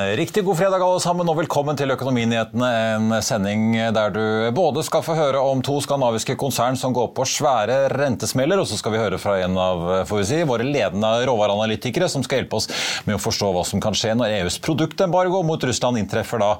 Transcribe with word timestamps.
Riktig 0.00 0.44
god 0.44 0.58
fredag 0.58 0.82
alle 0.82 1.00
sammen, 1.02 1.28
og 1.28 1.36
velkommen 1.38 1.76
til 1.78 1.90
Økonominyhetene. 1.92 2.68
En 2.96 3.14
sending 3.24 3.74
der 3.94 4.12
du 4.14 4.22
både 4.56 4.82
skal 4.86 5.02
få 5.04 5.14
høre 5.18 5.40
om 5.42 5.60
to 5.64 5.76
skandinaviske 5.84 6.36
konsern 6.40 6.78
som 6.78 6.94
går 6.96 7.10
på 7.16 7.26
svære 7.28 7.88
rentesmeller, 7.92 8.60
og 8.62 8.68
så 8.70 8.78
skal 8.80 8.94
vi 8.94 9.00
høre 9.02 9.18
fra 9.20 9.36
en 9.44 9.58
av 9.60 9.82
si, 10.26 10.38
våre 10.48 10.64
ledende 10.66 11.10
råvareanalytikere 11.28 12.08
som 12.12 12.24
skal 12.24 12.40
hjelpe 12.40 12.60
oss 12.60 12.70
med 13.08 13.18
å 13.18 13.22
forstå 13.22 13.50
hva 13.54 13.64
som 13.68 13.82
kan 13.82 13.96
skje 13.96 14.14
når 14.16 14.36
EUs 14.38 14.56
produktembargo 14.64 15.42
mot 15.46 15.66
Russland 15.68 16.00
inntreffer 16.00 16.40
da, 16.42 16.50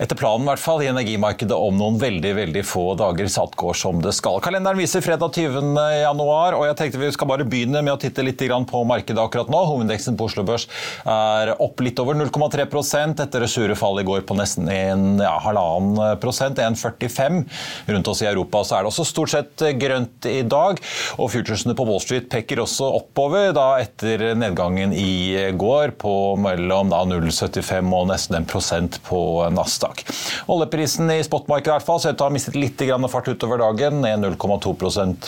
etter 0.00 0.18
planen 0.18 0.46
i 0.46 0.50
hvert 0.52 0.64
fall, 0.64 0.84
i 0.84 0.90
energimarkedet 0.92 1.58
om 1.58 1.76
noen 1.78 2.00
veldig 2.00 2.34
veldig 2.40 2.64
få 2.68 2.86
dager. 3.00 3.28
Så 3.28 3.44
alt 3.44 3.58
går 3.60 3.78
som 3.82 4.00
det 4.04 4.14
skal. 4.16 4.40
Kalenderen 4.44 4.80
viser 4.80 5.04
fredag 5.04 5.34
20. 5.36 5.74
januar, 6.04 6.56
og 6.56 6.64
jeg 6.70 6.78
tenkte 6.80 7.02
vi 7.04 7.12
skal 7.14 7.32
bare 7.34 7.48
begynne 7.48 7.84
med 7.84 7.96
å 7.96 8.00
titte 8.00 8.24
litt 8.24 8.38
på 8.38 8.84
markedet 8.86 9.20
akkurat 9.20 9.50
nå. 9.52 9.64
Hovedindeksen 9.72 10.16
på 10.16 10.30
Oslo 10.30 10.46
Børs 10.46 10.68
er 11.04 11.52
opp 11.58 11.82
litt 11.84 11.98
over 12.00 12.16
0,3 12.16 12.68
etter 12.78 13.44
det 13.44 13.50
sure 13.50 13.76
fallet 13.78 14.04
i 14.04 14.08
går 14.08 14.24
på 14.28 14.36
nesten 14.38 14.68
en, 14.72 15.18
ja, 15.22 15.34
halvannen 15.42 16.18
prosent, 16.22 16.58
1,45. 16.58 17.42
Rundt 17.88 18.08
oss 18.08 18.22
i 18.22 18.28
Europa 18.28 18.62
så 18.64 18.78
er 18.78 18.84
det 18.84 18.92
også 18.92 19.06
stort 19.08 19.32
sett 19.32 19.64
grønt 19.80 20.26
i 20.28 20.42
dag. 20.42 20.80
og 21.18 21.30
Futuresene 21.32 21.76
på 21.78 21.86
Wall 21.88 22.02
Street 22.02 22.28
peker 22.30 22.62
også 22.62 22.88
oppover 23.00 23.52
da 23.56 23.68
etter 23.82 24.32
nedgangen 24.38 24.92
i 24.96 25.50
går 25.58 25.94
på 26.00 26.14
mellom 26.40 26.92
0,75 26.92 27.94
og 27.94 28.08
nesten 28.12 28.38
1 28.40 28.48
prosent 28.50 29.00
på 29.08 29.20
Nasdaq. 29.54 30.04
Oljeprisen 30.50 31.10
i 31.14 31.20
spotmarkedet 31.26 31.72
i 31.72 31.76
hvert 31.76 31.88
fall, 31.88 32.02
så 32.02 32.12
ut 32.12 32.18
til 32.18 32.26
å 32.26 32.30
ha 32.30 32.34
mistet 32.34 32.58
litt 32.58 32.84
fart 33.08 33.28
utover 33.28 33.60
dagen, 33.62 34.02
ned 34.04 34.24
0,2 34.24 34.74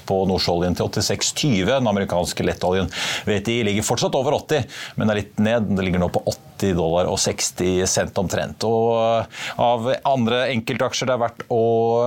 på 0.07 0.21
nordsjøoljen 0.31 0.77
til 0.79 0.89
86,20. 0.89 1.67
Den 1.71 1.91
amerikanske 1.91 2.47
lettoljen 2.47 2.91
VTI 3.29 3.63
ligger 3.69 3.87
fortsatt 3.87 4.17
over 4.19 4.39
80, 4.41 4.69
men 4.97 5.11
er 5.11 5.23
litt 5.23 5.43
ned. 5.43 5.75
Det 5.75 5.87
ligger 5.87 6.03
nå 6.03 6.13
på 6.13 6.25
80 6.27 6.50
dollar 6.77 7.11
og 7.11 7.19
60 7.21 7.85
cent 7.91 8.19
omtrent. 8.21 8.65
Og 8.69 9.61
av 9.61 9.89
andre 10.09 10.43
enkeltaksjer 10.55 11.11
det 11.11 11.17
er 11.17 11.25
verdt 11.25 11.47
å 11.53 11.63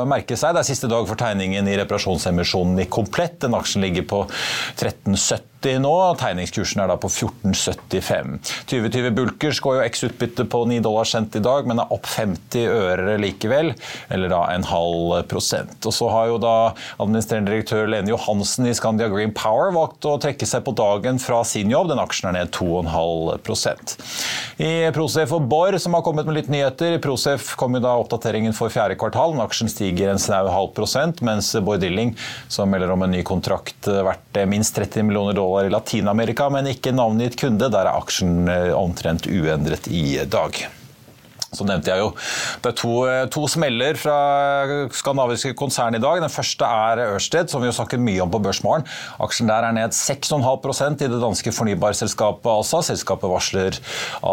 merke 0.09 0.37
seg, 0.39 0.55
det 0.55 0.63
er 0.63 0.69
siste 0.71 0.91
dag 0.91 1.07
for 1.09 1.19
tegningen 1.19 1.67
i 1.69 1.77
reparasjonsemisjonen 1.81 2.83
i 2.83 2.89
Komplett. 2.93 3.39
Den 3.43 3.57
aksjen 3.57 3.85
ligger 3.85 4.07
på 4.09 4.21
1370 4.27 5.52
nå. 5.81 5.93
Tegningskursen 6.19 6.81
er 6.83 6.89
da 6.91 6.97
på 6.99 7.09
14,75. 7.11 8.37
2020 8.69 9.11
Bulkers 9.15 9.59
går 9.63 9.77
jo 9.77 9.85
x-utbytte 9.85 10.45
på 10.51 10.63
9 10.69 10.81
dollar 10.83 11.07
cent 11.07 11.35
i 11.39 11.41
dag, 11.43 11.67
men 11.69 11.79
er 11.79 11.93
opp 11.93 12.07
50 12.09 12.67
øre 12.67 13.15
likevel, 13.21 13.73
eller 14.13 14.31
da 14.33 14.41
en 14.51 14.65
halv 14.67 15.15
prosent. 15.31 15.77
Og 15.87 15.95
så 15.95 16.09
har 16.11 16.31
jo 16.31 16.39
da 16.43 16.55
administrerende 16.97 17.53
direktør 17.53 17.87
Lene 17.91 18.11
Johansen 18.11 18.67
i 18.67 18.75
Scandia 18.75 19.07
Green 19.11 19.33
Power 19.35 19.71
valgt 19.75 20.05
å 20.09 20.17
trekke 20.21 20.47
seg 20.49 20.65
på 20.67 20.75
dagen 20.77 21.21
fra 21.23 21.43
sin 21.47 21.71
jobb. 21.71 21.91
Den 21.93 22.03
aksjen 22.03 22.31
er 22.31 22.37
ned 22.41 22.53
2,5% 22.55 23.95
I 24.63 24.73
Procef 24.95 25.33
og 25.35 25.47
Borr, 25.51 25.77
som 25.81 25.95
har 25.97 26.03
kommet 26.05 26.27
med 26.29 26.37
litt 26.41 26.51
nyheter. 26.53 26.97
I 26.97 27.03
Procef 27.03 27.53
kom 27.59 27.77
jo 27.77 27.83
da 27.83 27.95
oppdateringen 28.01 28.55
for 28.57 28.73
fjerde 28.73 28.97
kvartal. 28.99 29.35
Aksjen 29.43 29.71
stiger 29.71 30.11
en 30.11 30.21
snau 30.21 30.47
halv 30.51 30.73
prosent, 30.75 31.23
mens 31.25 31.53
Borr 31.63 31.79
Dilling, 31.81 32.15
som 32.51 32.71
melder 32.71 32.91
om 32.93 33.05
en 33.05 33.13
ny 33.13 33.23
kontrakt 33.27 33.87
verdt 33.87 34.41
minst 34.49 34.75
30 34.75 35.07
millioner 35.07 35.33
dollar 35.37 35.52
dollar 35.53 35.65
i 35.65 35.69
Latin-Amerika, 35.69 36.49
men 36.49 36.67
ikke 36.67 36.93
navngitt 36.95 37.37
kunde. 37.39 37.69
Der 37.69 37.85
er 37.85 37.97
aksjen 37.97 38.47
eh, 38.49 38.71
omtrent 38.73 39.27
uendret 39.29 39.87
i 39.87 40.17
dag. 40.25 40.65
Så 41.53 41.67
nevnte 41.67 41.93
jeg 41.93 42.01
jo 42.01 42.11
Det 42.63 42.71
er 42.71 42.77
to, 42.79 42.93
to, 43.33 43.45
smeller 43.51 43.97
fra 43.99 44.17
skandinaviske 44.93 45.53
konsern 45.59 45.97
i 45.97 46.01
dag. 46.01 46.21
Den 46.23 46.33
første 46.33 46.65
er 46.65 47.03
Ørsted, 47.13 47.51
som 47.51 47.61
vi 47.61 47.69
har 47.69 47.75
snakket 47.77 48.01
mye 48.01 48.23
om 48.23 48.31
på 48.33 48.41
Børsmorgen. 48.43 48.87
Aksjen 49.23 49.49
der 49.51 49.67
er 49.67 49.75
ned 49.75 49.95
6,5% 49.95 51.03
i 51.03 51.11
det 51.11 51.21
danske 51.21 51.53
fornybarselskapet 51.53 52.49
ASA. 52.53 52.81
Selskapet 52.89 53.31
varsler 53.31 53.79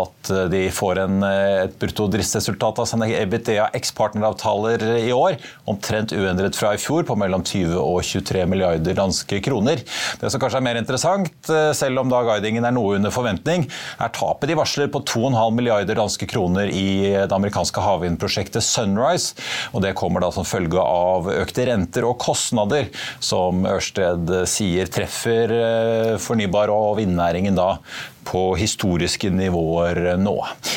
at 0.01 0.33
de 0.53 0.63
får 0.75 1.03
en, 1.05 1.21
et 1.67 1.77
brutto 1.81 2.09
driftsresultat 2.11 2.81
av 2.83 2.89
sine 2.89 3.11
EBITDA 3.21 3.71
eksportneravtaler 3.77 4.85
i 5.01 5.13
år, 5.15 5.39
omtrent 5.71 6.15
uendret 6.17 6.57
fra 6.59 6.75
i 6.77 6.81
fjor, 6.81 7.05
på 7.09 7.17
mellom 7.19 7.45
20 7.47 7.77
og 7.81 8.01
23 8.07 8.47
milliarder 8.51 8.97
danske 8.97 9.41
kroner. 9.45 9.83
Det 10.21 10.33
som 10.33 10.43
kanskje 10.43 10.61
er 10.61 10.67
mer 10.67 10.81
interessant, 10.81 11.53
selv 11.77 12.03
om 12.03 12.11
da 12.13 12.23
guidingen 12.27 12.67
er 12.67 12.75
noe 12.75 12.97
under 12.99 13.15
forventning, 13.15 13.67
er 14.01 14.15
tapet 14.17 14.51
de 14.51 14.59
varsler 14.59 14.91
på 14.93 15.03
2,5 15.09 15.57
milliarder 15.57 15.99
danske 15.99 16.29
kroner 16.31 16.71
i 16.73 17.10
det 17.15 17.37
amerikanske 17.37 17.85
havvindprosjektet 17.85 18.65
Sunrise. 18.65 19.35
og 19.73 19.83
Det 19.85 19.95
kommer 19.99 20.25
da 20.25 20.31
som 20.35 20.47
følge 20.49 20.81
av 20.81 21.31
økte 21.33 21.67
renter 21.69 22.07
og 22.09 22.19
kostnader, 22.23 22.91
som 23.21 23.67
Ørsted 23.69 24.33
sier 24.51 24.91
treffer 24.93 25.55
eh, 25.57 26.15
fornybar- 26.23 26.73
og 26.75 26.97
vindnæringen 27.01 27.59
da 27.59 27.77
på 28.31 28.55
historiske 28.57 29.31
nivåer 29.33 30.17
nå. 30.21 30.37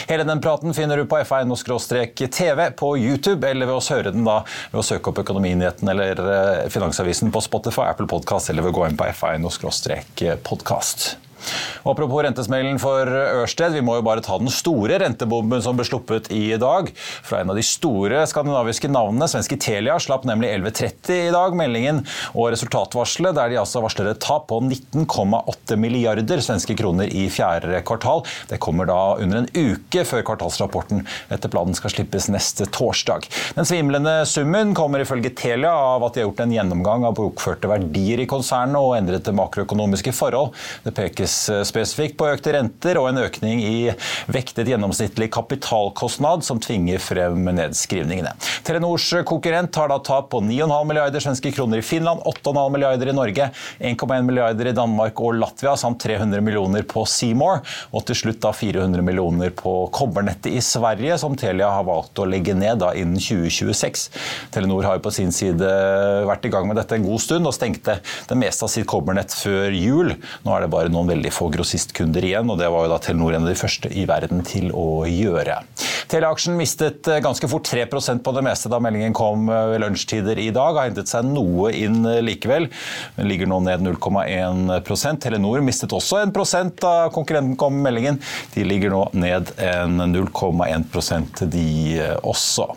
Hele 0.10 0.24
den 0.28 0.42
praten 0.42 0.74
finner 0.74 0.98
du 0.98 1.06
på 1.10 1.20
f1-tv 1.22 2.70
på 2.80 2.94
YouTube, 2.98 3.48
eller 3.50 3.70
ved 3.70 3.76
å 3.78 3.84
høre 3.84 4.14
den 4.16 4.26
da 4.28 4.40
ved 4.72 4.80
å 4.82 4.86
søke 4.86 5.12
opp 5.12 5.22
Økonominyheten 5.24 5.92
eller 5.94 6.24
eh, 6.24 6.64
Finansavisen 6.74 7.34
på 7.34 7.44
Spotify, 7.44 7.90
Apple 7.92 8.10
Podcast 8.10 8.50
eller 8.50 8.66
ved 8.66 8.74
å 8.74 8.80
gå 8.80 8.88
inn 8.90 8.98
på 9.00 9.12
f1-podkast. 11.44 11.84
Apropos 11.84 12.24
rentesmellen 12.24 12.80
for 12.80 13.08
Ørsted, 13.44 13.74
vi 13.74 13.82
må 13.82 13.98
jo 13.98 14.06
bare 14.06 14.22
ta 14.24 14.38
den 14.40 14.52
store 14.52 15.00
rentebomben 15.00 15.62
som 15.62 15.76
ble 15.78 15.86
sluppet 15.86 16.32
i 16.32 16.56
dag. 16.58 16.90
Fra 17.24 17.42
en 17.42 17.50
av 17.50 17.56
de 17.56 17.64
store 17.64 18.26
skandinaviske 18.28 18.90
navnene. 18.92 19.28
Svenske 19.28 19.58
Telia 19.60 20.00
slapp 20.00 20.24
nemlig 20.26 20.50
11.30 20.54 21.28
i 21.28 21.34
dag 21.34 21.56
meldingen 21.58 22.04
og 22.34 22.52
resultatvarselet, 22.54 23.36
der 23.36 23.52
de 23.52 23.60
altså 23.60 23.84
varsler 23.84 24.12
et 24.14 24.22
tap 24.24 24.48
på 24.50 24.60
19,8 24.64 25.78
milliarder 25.80 26.44
svenske 26.44 26.76
kroner 26.80 27.12
i 27.12 27.28
fjerde 27.32 27.82
kvartal. 27.86 28.24
Det 28.50 28.62
kommer 28.64 28.88
da 28.90 29.16
under 29.20 29.44
en 29.44 29.50
uke 29.54 30.06
før 30.08 30.24
kvartalsrapporten 30.30 31.04
etter 31.34 31.52
planen 31.52 31.76
skal 31.78 31.94
slippes 31.94 32.30
neste 32.32 32.68
torsdag. 32.74 33.28
Den 33.58 33.68
svimlende 33.68 34.22
summen 34.30 34.74
kommer 34.78 35.04
ifølge 35.04 35.34
Telia 35.36 35.74
av 35.74 36.06
at 36.08 36.16
de 36.16 36.24
har 36.24 36.30
gjort 36.30 36.44
en 36.46 36.56
gjennomgang 36.56 37.08
av 37.08 37.18
bokførte 37.20 37.70
verdier 37.72 38.24
i 38.24 38.30
konsernet 38.30 38.80
og 38.80 38.96
endrede 38.98 39.36
makroøkonomiske 39.36 40.14
forhold. 40.16 40.54
Det 40.86 40.94
pekes 40.96 41.33
spesifikt 41.68 42.18
på 42.20 42.28
økte 42.32 42.54
renter 42.56 43.00
og 43.02 43.10
en 43.10 43.22
økning 43.26 43.62
i 43.64 43.78
vektet 44.32 44.70
gjennomsnittlig 44.72 45.30
kapitalkostnad 45.34 46.46
som 46.46 46.62
tvinger 46.64 47.02
frem 47.04 47.50
nedskrivningene. 47.54 48.34
Telenors 48.66 49.10
konkurrent 49.28 49.76
har 49.80 49.92
da 49.92 50.00
tap 50.04 50.30
på 50.34 50.42
9,5 50.44 50.90
milliarder 50.90 51.24
svenske 51.24 51.52
kroner 51.56 51.82
i 51.82 51.86
Finland, 51.86 52.24
8,5 52.30 52.76
milliarder 52.76 53.12
i 53.12 53.16
Norge, 53.16 53.50
1,1 53.80 54.28
milliarder 54.28 54.72
i 54.72 54.76
Danmark 54.76 55.20
og 55.24 55.38
Latvia 55.40 55.76
samt 55.80 56.02
300 56.04 56.44
millioner 56.44 56.86
på 56.88 57.06
Seymour, 57.10 57.62
og 57.92 58.06
til 58.08 58.20
slutt 58.20 58.42
da 58.44 58.54
400 58.56 59.06
millioner 59.06 59.54
på 59.56 59.76
kobbernettet 59.94 60.52
i 60.54 60.62
Sverige, 60.64 61.18
som 61.22 61.38
Telia 61.40 61.72
har 61.74 61.88
valgt 61.88 62.20
å 62.20 62.28
legge 62.30 62.56
ned 62.58 62.82
da 62.84 62.92
innen 62.98 63.22
2026. 63.22 64.08
Telenor 64.54 64.88
har 64.88 65.00
jo 65.00 65.06
på 65.08 65.14
sin 65.16 65.32
side 65.36 65.70
vært 66.28 66.48
i 66.48 66.52
gang 66.54 66.68
med 66.70 66.80
dette 66.80 66.98
en 66.98 67.08
god 67.08 67.22
stund 67.24 67.48
og 67.50 67.56
stengte 67.56 68.00
det 68.30 68.38
meste 68.40 68.68
av 68.68 68.72
sitt 68.74 68.88
kobbernett 68.90 69.34
før 69.36 69.74
jul. 69.76 70.14
Nå 70.44 70.56
er 70.56 70.66
det 70.66 70.72
bare 70.74 70.92
noen 70.92 71.10
veldig 71.14 71.23
veldig 71.24 71.32
få 71.32 71.48
grossistkunder 71.54 72.26
igjen, 72.26 72.50
og 72.52 72.60
det 72.60 72.68
var 72.68 72.84
jo 72.84 72.92
da 72.92 73.00
Telenor 73.00 73.34
en 73.34 73.46
av 73.46 73.52
de 73.52 73.56
første 73.56 73.90
i 73.96 74.04
verden 74.10 74.44
til 74.44 74.72
å 74.76 75.06
gjøre. 75.08 75.62
Teleaksjen 76.12 76.58
mistet 76.60 77.08
eh, 77.08 77.22
ganske 77.24 77.48
fort 77.48 77.70
3% 77.70 78.24
på 78.24 78.34
det 78.36 78.44
meste 78.44 78.70
da 78.70 78.82
meldingen 78.84 79.16
kom 79.16 79.48
eh, 79.48 79.70
ved 79.72 79.84
lunsjtider 79.86 80.40
i 80.44 80.50
dag. 80.54 80.76
Har 80.76 80.90
hentet 80.90 81.08
seg 81.08 81.26
noe 81.30 81.72
inn 81.72 82.04
likevel, 82.26 82.68
men 83.16 83.30
ligger 83.30 83.48
nå 83.50 83.62
ned 83.64 83.86
0,1% 83.88 85.24
Telenor 85.24 85.64
mistet 85.64 85.96
også 85.96 86.20
1 86.26 86.76
da 86.84 87.10
konkurrenten 87.14 87.56
kom 87.60 87.78
med 87.78 87.88
meldingen. 87.88 88.20
De 88.54 88.68
ligger 88.68 88.92
nå 88.92 89.06
ned 89.16 89.54
0,1% 89.56 91.46
de 91.54 91.68
også. 92.20 92.74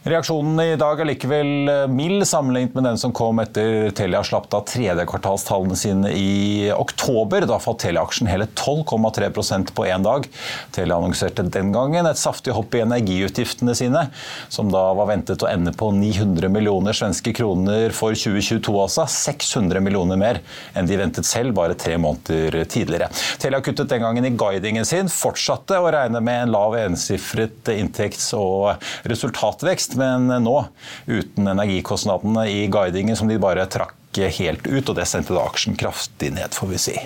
Reaksjonen 0.00 0.56
i 0.64 0.78
dag 0.80 0.96
er 1.02 1.10
likevel 1.10 1.68
eh, 1.68 1.82
mild 1.92 2.24
sammenlignet 2.24 2.72
med 2.72 2.86
den 2.88 2.96
som 2.96 3.12
kom 3.12 3.36
etter 3.42 3.90
Telia 3.92 4.22
slapp 4.24 4.46
da 4.48 4.62
tredje 4.64 5.04
kvartalstallene 5.04 5.76
sine 5.76 6.12
i 6.16 6.70
oktober. 6.72 7.44
Da 7.44 7.58
falt 7.60 7.82
Telia-aksjen 7.82 8.30
hele 8.30 8.46
12,3% 8.56 9.74
på 9.76 9.84
én 9.84 10.00
dag. 10.06 10.24
Telia 10.72 10.96
annonserte 10.96 11.44
den 11.44 11.68
gangen 11.74 12.08
et 12.08 12.16
saftig 12.16 12.54
hopp 12.56 12.72
i 12.72 12.80
energiutgiftene 12.80 13.74
sine, 13.76 14.06
som 14.48 14.70
da 14.72 14.86
var 14.96 15.10
ventet 15.10 15.44
å 15.44 15.50
ende 15.50 15.74
på 15.76 15.90
900 15.92 16.48
millioner 16.48 16.96
svenske 16.96 17.36
kroner 17.36 17.92
for 17.92 18.16
2022, 18.16 18.72
altså. 18.80 19.04
600 19.04 19.84
millioner 19.84 20.16
mer 20.16 20.40
enn 20.72 20.88
de 20.88 20.96
ventet 20.96 21.28
selv 21.28 21.52
bare 21.60 21.76
tre 21.76 21.98
måneder 22.00 22.62
tidligere. 22.72 23.10
Telia 23.44 23.60
kuttet 23.60 23.92
den 23.92 24.08
gangen 24.08 24.24
i 24.24 24.32
guidingen 24.32 24.88
sin, 24.88 25.12
fortsatte 25.12 25.76
å 25.76 25.92
regne 25.92 26.24
med 26.24 26.46
en 26.46 26.56
lav 26.56 26.80
ensifret 26.86 27.74
inntekts- 27.76 28.32
og 28.40 28.80
resultatvekst 29.04 29.89
vekst, 29.90 29.96
men 29.98 30.44
nå 30.44 30.66
uten 31.06 31.48
energikostnadene 31.48 32.48
i 32.48 32.68
guidingen 32.68 33.16
som 33.16 33.28
de 33.28 33.38
bare 33.38 33.66
trakk 33.66 33.96
helt 34.16 34.66
ut, 34.66 34.88
og 34.88 34.96
det 34.96 35.06
sendte 35.06 35.34
da 35.34 35.46
aksjen 35.46 35.76
kraftig 35.76 36.32
ned, 36.34 36.52
får 36.52 36.68
vi 36.68 36.78
si. 36.78 37.00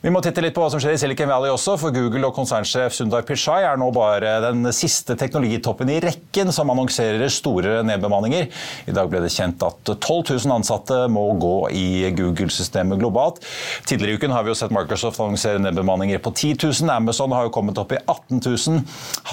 Vi 0.00 0.08
må 0.08 0.22
titte 0.24 0.40
litt 0.40 0.54
på 0.56 0.62
hva 0.62 0.70
som 0.72 0.80
skjer 0.80 0.94
i 0.94 0.98
Silicon 0.98 1.28
Valley 1.28 1.50
også, 1.52 1.74
for 1.76 1.92
Google 1.92 2.24
og 2.24 2.32
konsernsjef 2.32 2.94
Sundar 2.94 3.20
Pichai 3.28 3.66
er 3.68 3.76
nå 3.76 3.90
bare 3.92 4.38
den 4.46 4.64
siste 4.72 5.12
teknologitoppen 5.12 5.90
i 5.92 5.98
rekken 6.00 6.48
som 6.56 6.70
annonserer 6.72 7.28
store 7.28 7.82
nedbemanninger. 7.84 8.48
I 8.88 8.94
dag 8.96 9.10
ble 9.12 9.20
det 9.20 9.32
kjent 9.34 9.60
at 9.60 9.90
12 9.90 10.38
000 10.38 10.54
ansatte 10.54 11.02
må 11.12 11.26
gå 11.42 11.68
i 11.76 12.08
Google-systemet 12.16 13.02
globalt. 13.02 13.42
Tidligere 13.84 14.14
i 14.14 14.22
uken 14.22 14.32
har 14.32 14.46
vi 14.46 14.54
jo 14.54 14.56
sett 14.62 14.72
Microsoft 14.72 15.20
annonsere 15.20 15.60
nedbemanninger 15.60 16.22
på 16.24 16.32
10 16.32 16.56
000. 16.62 16.94
Amazon 16.94 17.36
har 17.36 17.50
jo 17.50 17.52
kommet 17.58 17.82
opp 17.82 17.92
i 17.92 18.00
18 18.00 18.40
000. 18.40 18.80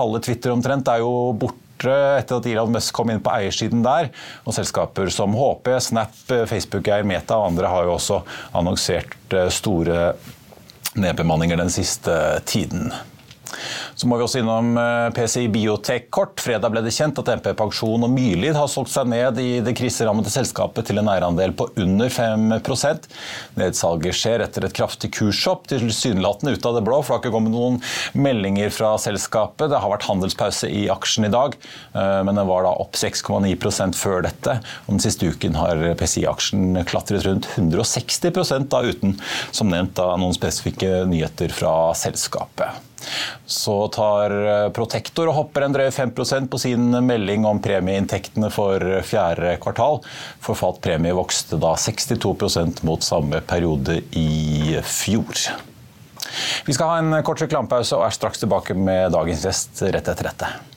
Halve 0.02 0.26
Twitter 0.28 0.52
omtrent 0.52 0.92
er 0.92 1.06
jo 1.06 1.32
borte 1.32 1.64
etter 1.86 2.40
at 2.40 2.48
Elon 2.50 2.74
Musk 2.74 2.96
kom 2.96 3.12
inn 3.14 3.22
på 3.24 3.34
eiersiden 3.34 3.84
der. 3.86 4.10
Og 4.46 4.56
selskaper 4.58 5.12
som 5.14 5.36
HP, 5.38 5.74
Snap, 5.84 6.16
Facebook-eier 6.28 7.08
Meta 7.08 7.38
og 7.38 7.52
andre 7.52 7.72
har 7.72 7.88
jo 7.88 7.98
også 7.98 8.22
annonsert 8.58 9.18
eh, 9.36 9.52
store 9.54 10.14
nedbemanninger 10.98 11.60
den 11.60 11.70
siste 11.74 12.16
tiden. 12.50 12.90
Så 13.98 14.08
må 14.10 14.18
vi 14.18 14.26
også 14.26 14.42
innom 14.42 14.76
eh, 14.80 15.10
PCI 15.16 15.48
Biotech 15.54 16.10
kort. 16.14 16.40
Fredag 16.44 16.74
ble 16.74 16.84
det 16.86 16.94
kjent 16.96 17.18
at 17.22 17.32
MP 17.40 17.50
Pensjon 17.58 18.06
og 18.06 18.12
Myrlid 18.14 18.58
har 18.58 18.70
solgt 18.72 18.94
seg 18.94 19.10
ned 19.12 19.40
i 19.42 19.60
det 19.66 19.74
kriserammede 19.78 20.32
selskapet 20.34 20.90
til 20.90 21.02
en 21.02 21.10
eierandel 21.12 21.56
på 21.58 21.70
under 21.82 22.12
5% 22.14 23.08
Nedsalget 23.58 24.18
skjer 24.18 24.44
etter 24.46 24.68
et 24.68 24.76
kraftig 24.78 25.12
kurshopp, 25.16 25.68
tilsynelatende 25.72 26.56
ut 26.56 26.68
av 26.70 26.78
det 26.78 26.84
blå. 26.86 27.02
for 27.02 27.16
Det 27.16 27.18
har 27.18 27.24
ikke 27.26 27.36
kommet 27.38 27.56
noen 27.56 27.80
meldinger 28.18 28.74
fra 28.74 28.94
selskapet. 29.02 29.72
Det 29.72 29.82
har 29.82 29.94
vært 29.94 30.08
handelspause 30.10 30.70
i 30.70 30.88
aksjen 30.94 31.28
i 31.28 31.34
dag, 31.34 31.58
eh, 31.94 32.20
men 32.28 32.36
den 32.38 32.50
var 32.50 32.68
da 32.68 32.76
opp 32.78 32.98
6,9% 33.00 33.98
før 33.98 34.24
dette. 34.28 34.60
Og 34.86 34.98
den 34.98 35.04
siste 35.04 35.30
uken 35.32 35.58
har 35.58 35.82
PCI-aksjen 36.00 36.84
klatret 36.88 37.26
rundt 37.28 37.50
160 37.56 38.68
da, 38.68 38.84
uten 38.84 39.18
som 39.52 39.72
nevnt 39.72 39.96
da, 39.98 40.12
noen 40.20 40.36
spesifikke 40.36 41.06
nyheter 41.10 41.54
fra 41.54 41.74
selskapet. 41.98 42.87
Så 43.48 43.76
tar 43.96 44.34
eh, 44.36 44.70
Protektor 44.76 45.32
og 45.32 45.38
hopper 45.38 45.68
en 45.68 45.76
drøy 45.76 45.90
5 45.94 46.14
på 46.52 46.60
sin 46.62 46.90
melding 47.06 47.46
om 47.48 47.62
premieinntektene 47.64 48.52
for 48.54 48.84
fjerde 49.08 49.56
kvartal. 49.64 50.02
Forfalt 50.44 50.82
premie 50.84 51.16
vokste 51.16 51.60
da 51.62 51.76
62% 51.80 52.84
mot 52.88 53.04
samme 53.04 53.42
periode 53.48 54.02
i 54.18 54.78
fjor. 54.84 55.48
Vi 56.66 56.74
skal 56.76 56.90
ha 56.92 56.98
en 57.02 57.22
kort 57.26 57.42
reklamepause 57.42 57.96
og 57.98 58.08
er 58.08 58.16
straks 58.16 58.44
tilbake 58.44 58.76
med 58.78 59.14
dagens 59.16 59.46
gjest 59.48 59.86
rett 59.88 60.12
etter 60.12 60.32
dette. 60.32 60.77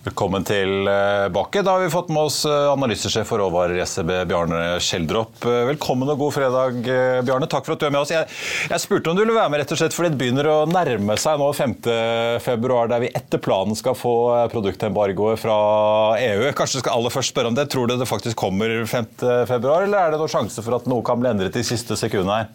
Velkommen 0.00 0.44
tilbake. 0.44 1.62
Da 1.62 1.70
har 1.70 1.80
vi 1.80 1.90
fått 1.90 2.08
med 2.08 2.22
oss 2.22 2.44
eh, 2.48 2.72
analysesjef 2.72 3.26
for 3.28 3.42
råvarer 3.42 3.76
i 3.76 3.82
SEB, 3.84 4.08
Bjarne 4.30 4.78
Schjelderup. 4.80 5.42
Eh, 5.44 5.66
velkommen 5.68 6.08
og 6.08 6.22
god 6.22 6.32
fredag, 6.32 6.78
eh, 6.88 7.18
Bjarne. 7.20 7.44
Takk 7.44 7.66
for 7.66 7.74
at 7.76 7.82
du 7.82 7.84
er 7.84 7.92
med 7.92 8.00
oss. 8.00 8.12
Jeg, 8.14 8.24
jeg, 8.70 8.80
spurte 8.80 9.12
om 9.12 9.18
du 9.18 9.20
ville 9.20 9.36
være 9.36 9.52
med, 9.52 9.60
rett 9.60 9.74
og 9.76 9.82
slett 9.82 9.92
fordi 9.92 10.14
det 10.14 10.20
begynner 10.22 10.48
å 10.48 10.56
nærme 10.72 11.18
seg 11.20 11.36
nå 11.42 11.50
5.2, 11.52 12.80
der 12.94 13.04
vi 13.04 13.12
etter 13.20 13.44
planen 13.44 13.76
skal 13.76 13.92
få 13.92 14.14
produktembargoet 14.54 15.42
fra 15.42 15.58
EU. 16.16 16.48
Kanskje 16.56 16.80
du 16.80 16.86
skal 16.86 16.96
aller 16.96 17.12
først 17.18 17.34
spørre 17.34 17.52
om 17.52 17.60
det. 17.60 17.68
Tror 17.68 17.92
du 17.92 17.98
det 18.00 18.08
faktisk 18.08 18.40
kommer 18.40 18.72
5.2, 18.88 19.26
eller 19.84 19.98
er 20.00 20.14
det 20.16 20.22
noen 20.22 20.32
sjanse 20.32 20.64
for 20.64 20.80
at 20.80 20.88
noe 20.88 21.04
kan 21.04 21.20
bli 21.20 21.34
endret 21.34 21.60
i 21.60 21.66
siste 21.74 22.00
sekund 22.00 22.32
her? 22.32 22.48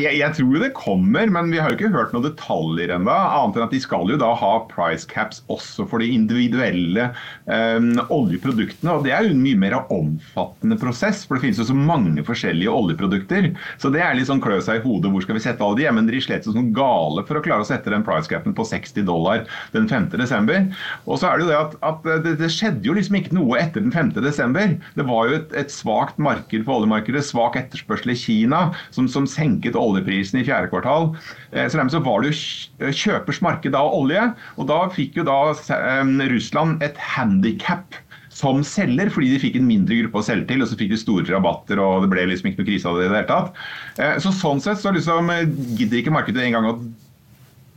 Jeg, 0.00 0.16
jeg, 0.16 0.34
tror 0.38 0.62
det 0.62 0.70
kommer, 0.76 1.28
men 1.32 1.50
vi 1.52 1.58
har 1.60 1.72
jo 1.72 1.76
ikke 1.76 1.92
hørt 1.92 2.14
noen 2.14 2.24
detaljer 2.24 2.94
ennå. 2.94 3.12
Annet 3.12 3.58
enn 3.58 3.66
at 3.66 3.74
de 3.74 3.80
skal 3.82 4.08
jo 4.08 4.16
da 4.20 4.30
ha 4.38 4.52
price 4.70 5.04
caps 5.08 5.42
også 5.52 5.84
for 5.90 6.00
de 6.00 6.08
individuelle 6.14 7.10
um, 7.44 7.90
oljeproduktene. 8.12 8.94
og 8.94 9.04
Det 9.04 9.12
er 9.12 9.26
jo 9.26 9.34
en 9.34 9.42
mye 9.42 9.58
mer 9.60 9.76
omfattende 9.82 10.78
prosess, 10.80 11.26
for 11.26 11.36
det 11.36 11.44
finnes 11.44 11.60
jo 11.60 11.68
så 11.68 11.76
mange 11.76 12.24
forskjellige 12.24 12.72
oljeprodukter. 12.72 13.50
Så 13.82 13.92
det 13.92 14.00
er 14.04 14.16
litt 14.16 14.30
sånn 14.30 14.42
klø 14.42 14.60
seg 14.64 14.80
i 14.80 14.84
hodet, 14.86 15.12
hvor 15.12 15.26
skal 15.26 15.36
vi 15.36 15.44
sette 15.44 15.64
alle 15.66 15.80
de? 15.82 15.88
Men 15.92 16.08
de 16.08 16.22
slet 16.24 16.48
som 16.48 16.72
gale 16.76 17.26
for 17.28 17.38
å 17.38 17.44
klare 17.44 17.66
å 17.66 17.68
sette 17.68 17.92
den 17.92 18.06
price 18.06 18.30
capen 18.30 18.56
på 18.56 18.66
60 18.68 19.04
dollar 19.08 19.44
den 19.76 19.90
5. 19.90 20.08
desember. 20.16 20.70
Og 21.04 21.20
så 21.20 21.28
er 21.28 21.38
det 21.38 21.46
jo 21.46 21.50
det 21.52 21.60
at, 21.60 21.76
at 21.90 22.08
det, 22.24 22.36
det, 22.40 22.50
skjedde 22.52 22.88
jo 22.88 22.96
liksom 22.96 23.18
ikke 23.20 23.36
noe 23.36 23.60
etter 23.60 23.84
den 23.84 23.92
5. 23.92 24.14
desember. 24.24 24.78
Det 24.96 25.06
var 25.08 25.28
jo 25.28 25.38
et, 25.42 25.54
et 25.58 25.72
svakt 25.74 26.20
marked 26.22 26.64
på 26.64 26.78
oljemarkedet, 26.78 27.24
svak 27.26 27.58
etterspørsel 27.60 28.14
i 28.14 28.18
Kina, 28.18 28.64
som, 28.94 29.10
som 29.10 29.28
senket 29.28 29.76
oljeprisen 29.82 30.40
i 30.40 30.46
fjerde 30.46 30.70
kvartal. 30.72 31.10
Eh, 31.52 31.66
så 31.66 31.78
dermed 31.78 31.94
så 31.94 32.02
var 32.04 32.22
det 32.22 32.32
jo 32.32 32.92
kjøpers 33.02 33.42
marked 33.44 33.76
av 33.78 33.92
olje. 33.96 34.24
Og 34.56 34.70
da 34.70 34.80
fikk 34.94 35.20
jo 35.20 35.26
da 35.28 35.38
eh, 35.52 36.16
Russland 36.32 36.82
et 36.84 36.98
handikap 37.16 37.98
som 38.32 38.62
selger, 38.64 39.10
fordi 39.12 39.28
de 39.34 39.42
fikk 39.42 39.58
en 39.58 39.68
mindre 39.68 39.98
gruppe 40.00 40.22
å 40.22 40.24
selge 40.24 40.48
til, 40.48 40.64
og 40.64 40.70
så 40.70 40.78
fikk 40.80 40.94
de 40.94 41.00
store 41.00 41.26
rabatter, 41.28 41.80
og 41.82 42.06
det 42.06 42.12
ble 42.14 42.24
liksom 42.30 42.48
ikke 42.48 42.62
noe 42.62 42.70
krise 42.70 42.88
av 42.88 42.96
det 42.96 43.04
i 43.04 43.10
det 43.10 43.18
hele 43.20 43.28
tatt. 43.28 43.62
Eh, 44.00 44.18
så 44.24 44.32
sånn 44.34 44.62
sett 44.64 44.80
så 44.80 44.94
liksom 44.94 45.28
gidder 45.76 46.00
ikke 46.00 46.14
markedet 46.14 46.46
engang 46.48 46.70
å 46.70 46.76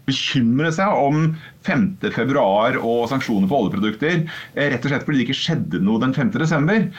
bekymre 0.06 0.70
seg 0.74 1.00
om 1.02 1.32
5.2 1.66 2.36
og 2.78 3.08
sanksjoner 3.10 3.50
på 3.50 3.62
oljeprodukter. 3.64 4.26
Rett 4.56 4.86
og 4.86 4.92
slett 4.92 5.06
fordi 5.08 5.22
det 5.22 5.26
ikke 5.28 5.40
skjedde 5.40 5.82
noe 5.86 6.02
den 6.04 6.14
5.12. 6.14 6.92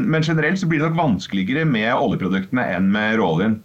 Men 0.00 0.26
generelt 0.26 0.60
så 0.60 0.70
blir 0.70 0.82
det 0.82 0.90
nok 0.90 0.98
vanskeligere 0.98 1.62
med 1.68 1.92
oljeproduktene 1.94 2.66
enn 2.74 2.90
med 2.94 3.20
råoljen. 3.20 3.60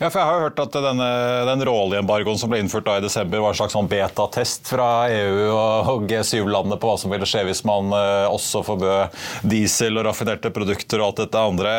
Ja, 0.00 0.08
for 0.10 0.18
Jeg 0.18 0.26
har 0.26 0.34
jo 0.34 0.46
hørt 0.48 0.58
at 0.58 0.76
denne, 0.82 1.08
den 1.46 1.60
råoljeembargoen 1.68 2.38
som 2.40 2.50
ble 2.50 2.58
innført 2.64 2.86
da 2.88 2.96
i 2.98 3.04
desember, 3.04 3.38
var 3.44 3.54
en 3.54 3.58
slags 3.60 3.76
sånn 3.76 3.90
betatest 3.90 4.66
fra 4.66 4.88
EU 5.06 5.44
og 5.54 6.08
G7-landene 6.10 6.80
på 6.82 6.90
hva 6.90 6.96
som 6.98 7.14
ville 7.14 7.28
skje 7.30 7.44
hvis 7.46 7.62
man 7.68 7.94
uh, 7.94 8.26
også 8.26 8.64
forbød 8.66 9.14
diesel 9.46 10.00
og 10.00 10.08
raffinerte 10.08 10.50
produkter 10.54 10.98
og 10.98 11.12
alt 11.12 11.22
dette 11.22 11.44
andre. 11.46 11.76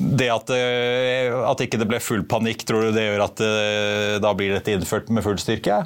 Det 0.00 0.30
at, 0.32 0.54
uh, 0.56 1.44
at 1.50 1.66
ikke 1.66 1.82
det 1.82 1.90
ble 1.92 2.00
full 2.00 2.24
panikk, 2.24 2.64
tror 2.64 2.88
du 2.88 2.96
det 2.96 3.04
gjør 3.10 3.26
at 3.26 3.44
det, 3.44 3.52
da 4.24 4.32
blir 4.38 4.56
dette 4.56 4.78
innført 4.78 5.12
med 5.12 5.26
full 5.26 5.36
styrke? 5.42 5.82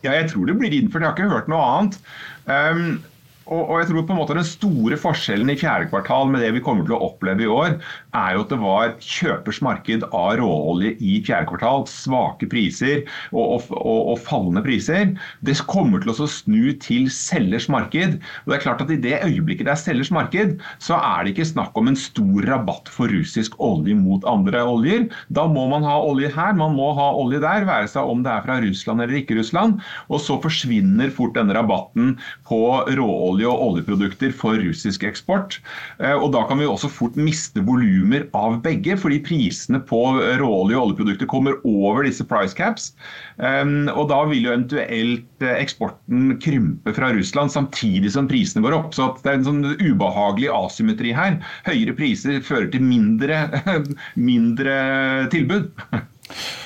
Ja, 0.00 0.14
jeg 0.16 0.30
tror 0.32 0.48
det 0.48 0.56
blir 0.56 0.72
innført. 0.72 1.04
Jeg 1.04 1.10
har 1.10 1.18
ikke 1.18 1.34
hørt 1.36 1.52
noe 1.52 1.64
annet. 1.76 2.00
Um, 2.48 3.02
Og, 3.50 3.64
og, 3.64 3.76
jeg 3.80 3.88
tror 3.90 4.04
på 4.06 4.14
en 4.14 4.20
måte 4.20 4.36
Den 4.38 4.46
store 4.46 4.96
forskjellen 5.00 5.50
i 5.50 5.58
fjerde 5.58 5.88
kvartal 5.90 6.30
med 6.30 6.44
det 6.44 6.52
vi 6.54 6.62
kommer 6.64 6.86
til 6.86 6.94
å 6.96 7.02
oppleve 7.10 7.44
i 7.44 7.50
år, 7.50 7.76
er 8.16 8.36
jo 8.36 8.44
at 8.44 8.52
det 8.52 8.58
var 8.62 8.92
kjøpers 9.02 9.58
marked 9.64 10.06
av 10.06 10.36
råolje 10.38 10.94
i 11.02 11.18
fjerde 11.26 11.48
kvartal. 11.50 11.86
Svake 11.90 12.46
priser 12.50 13.02
og, 13.34 13.66
og, 13.74 14.00
og, 14.12 14.16
fallende 14.22 14.62
priser. 14.64 15.14
Det 15.46 15.56
kommer 15.70 16.02
til 16.02 16.12
å 16.14 16.28
snu 16.30 16.70
til 16.82 17.08
selgers 17.12 17.66
marked. 17.72 18.18
Og 18.44 18.52
det 18.52 18.58
er 18.58 18.64
klart 18.64 18.84
at 18.84 18.92
I 18.94 19.00
det 19.02 19.16
øyeblikket 19.26 19.66
det 19.66 19.74
er 19.74 19.82
selgers 19.82 20.12
marked, 20.14 20.56
så 20.82 20.98
er 21.00 21.24
det 21.24 21.34
ikke 21.34 21.50
snakk 21.50 21.78
om 21.78 21.90
en 21.90 21.98
stor 21.98 22.46
rabatt 22.46 22.90
for 22.92 23.10
russisk 23.10 23.56
olje 23.62 23.96
mot 23.98 24.24
andre 24.30 24.62
oljer. 24.62 25.08
Da 25.34 25.46
må 25.50 25.66
man 25.72 25.86
ha 25.86 25.98
olje 26.06 26.30
her, 26.34 26.54
man 26.58 26.76
må 26.78 26.92
ha 26.98 27.10
olje 27.18 27.42
der, 27.42 27.66
være 27.68 27.90
seg 27.90 28.14
om 28.14 28.22
det 28.24 28.32
er 28.32 28.46
fra 28.46 28.60
Russland 28.62 29.02
eller 29.02 29.20
ikke 29.20 29.38
Russland. 29.40 29.82
Og 30.08 30.22
så 30.22 30.38
forsvinner 30.42 31.10
fort 31.14 31.34
denne 31.34 31.56
rabatten 31.56 32.14
på 32.46 32.62
råolje 32.94 33.39
råolje 33.40 33.48
og 33.50 33.80
oljeprodukter 33.80 34.32
for 34.32 34.58
russisk 34.60 35.04
eksport. 35.04 35.60
Eh, 36.00 36.14
og 36.14 36.32
Da 36.32 36.46
kan 36.46 36.58
vi 36.58 36.66
også 36.66 36.90
fort 36.90 37.16
miste 37.16 37.60
volumer 37.60 38.28
av 38.34 38.60
begge, 38.62 38.96
fordi 38.96 39.20
prisene 39.24 39.80
på 39.80 40.20
råolje 40.40 40.76
og 40.76 40.90
oljeprodukter 40.90 41.26
kommer 41.26 41.56
over 41.64 42.04
disse 42.04 42.24
price 42.24 42.54
caps. 42.54 42.92
Og 43.38 44.08
Da 44.10 44.24
vil 44.28 44.44
jo 44.44 44.52
eventuelt 44.52 45.42
eh, 45.42 45.56
eksporten 45.60 46.38
krympe 46.40 46.94
fra 46.94 47.12
Russland 47.12 47.50
samtidig 47.50 48.12
som 48.12 48.28
prisene 48.28 48.62
går 48.62 48.76
opp. 48.76 48.94
Så 48.94 49.14
det 49.22 49.30
er 49.30 49.40
en 49.40 49.48
sånn 49.48 49.64
ubehagelig 49.80 50.50
asymmetri 50.52 51.14
her. 51.16 51.40
Høyere 51.66 51.96
priser 51.96 52.40
fører 52.40 52.70
til 52.70 52.82
mindre, 52.84 53.48
mindre 54.30 55.28
tilbud. 55.32 55.70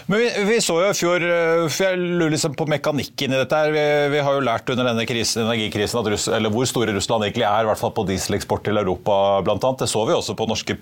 Men 0.06 0.20
vi, 0.20 0.30
vi, 0.44 0.56
så 0.61 0.75
jo 0.82 0.88
i 0.90 0.96
fjor 0.96 1.23
eh, 1.25 1.62
for 1.73 1.87
Jeg 1.87 2.00
lurer 2.00 2.34
liksom 2.34 2.56
på 2.58 2.66
mekanikken 2.68 3.32
i 3.32 3.38
dette. 3.40 3.56
her. 3.56 3.73
Vi, 3.73 3.84
vi 4.12 4.25
har 4.26 4.37
jo 4.37 4.42
lært 4.44 4.68
under 4.75 4.90
denne 4.90 5.06
krisen, 5.08 5.46
energikrisen 5.46 6.00
at 6.00 6.11
Russ, 6.12 6.26
eller 6.28 6.52
hvor 6.52 6.68
store 6.68 6.92
Russland 6.96 7.25
egentlig 7.25 7.46
er, 7.49 7.64
i 7.64 7.70
hvert 7.70 7.80
fall 7.80 7.94
på 7.96 8.04
dieseleksport 8.08 8.66
til 8.66 8.80
Europa 8.80 9.16
bl.a. 9.46 9.56
Det 9.80 9.88
så 9.88 10.04
vi 10.04 10.16
også 10.16 10.37
på 10.37 10.49
norske 10.50 10.76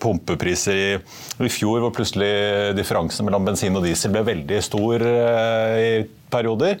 pumpepriser 0.00 0.78
i, 0.78 0.88
i, 1.42 1.50
fjor, 1.50 1.82
hvor 1.82 1.94
plutselig 1.96 2.30
differansen 2.78 3.26
mellom 3.26 3.48
bensin 3.48 3.74
og 3.76 3.84
diesel 3.86 4.14
ble 4.14 4.22
veldig 4.28 4.62
stor 4.62 5.02
uh, 5.02 5.74
i 5.80 5.90
perioder. 6.30 6.78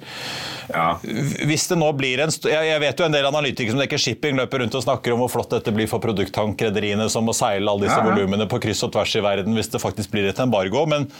Ja. 0.70 0.92
Hvis 1.02 1.66
det 1.66 1.78
nå 1.80 1.88
blir 1.98 2.20
en 2.22 2.30
Jeg 2.30 2.78
vet 2.84 3.00
jo 3.00 3.06
en 3.08 3.14
del 3.16 3.26
analytikere 3.26 3.74
som 3.74 3.82
dekker 3.82 3.98
shipping, 3.98 4.38
løper 4.38 4.62
rundt 4.62 4.76
og 4.78 4.84
snakker 4.84 5.16
om 5.16 5.24
hvor 5.24 5.32
flott 5.32 5.56
dette 5.56 5.74
blir 5.74 5.90
for 5.90 6.02
produkttankrederiene 6.04 7.08
som 7.10 7.26
må 7.26 7.34
seile 7.34 7.66
alle 7.66 7.88
disse 7.88 7.98
ja. 7.98 8.06
volumene 8.06 8.46
på 8.50 8.60
kryss 8.62 8.84
og 8.86 8.94
tvers 8.94 9.16
i 9.18 9.24
verden 9.26 9.58
hvis 9.58 9.72
det 9.72 9.82
faktisk 9.82 10.14
blir 10.14 10.30
et 10.30 10.44
embargo. 10.44 10.86
men 10.86 11.10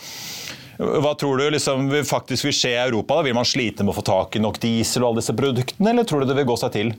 hva 0.81 1.13
tror 1.15 1.37
du 1.37 1.51
liksom, 1.53 1.91
faktisk 2.09 2.47
vil 2.49 2.55
skje 2.57 2.71
i 2.73 2.81
Europa? 2.81 3.19
Da? 3.19 3.25
Vil 3.27 3.37
man 3.37 3.49
slite 3.49 3.85
med 3.85 3.93
å 3.93 3.99
få 3.99 4.05
tak 4.07 4.37
i 4.37 4.41
nok 4.41 4.61
diesel 4.63 5.05
og 5.05 5.11
alle 5.11 5.21
disse 5.21 5.37
produktene, 5.37 5.93
eller 5.93 6.09
tror 6.09 6.25
du 6.25 6.31
det 6.31 6.39
vil 6.39 6.49
gå 6.49 6.57
seg 6.61 6.73
til? 6.77 6.93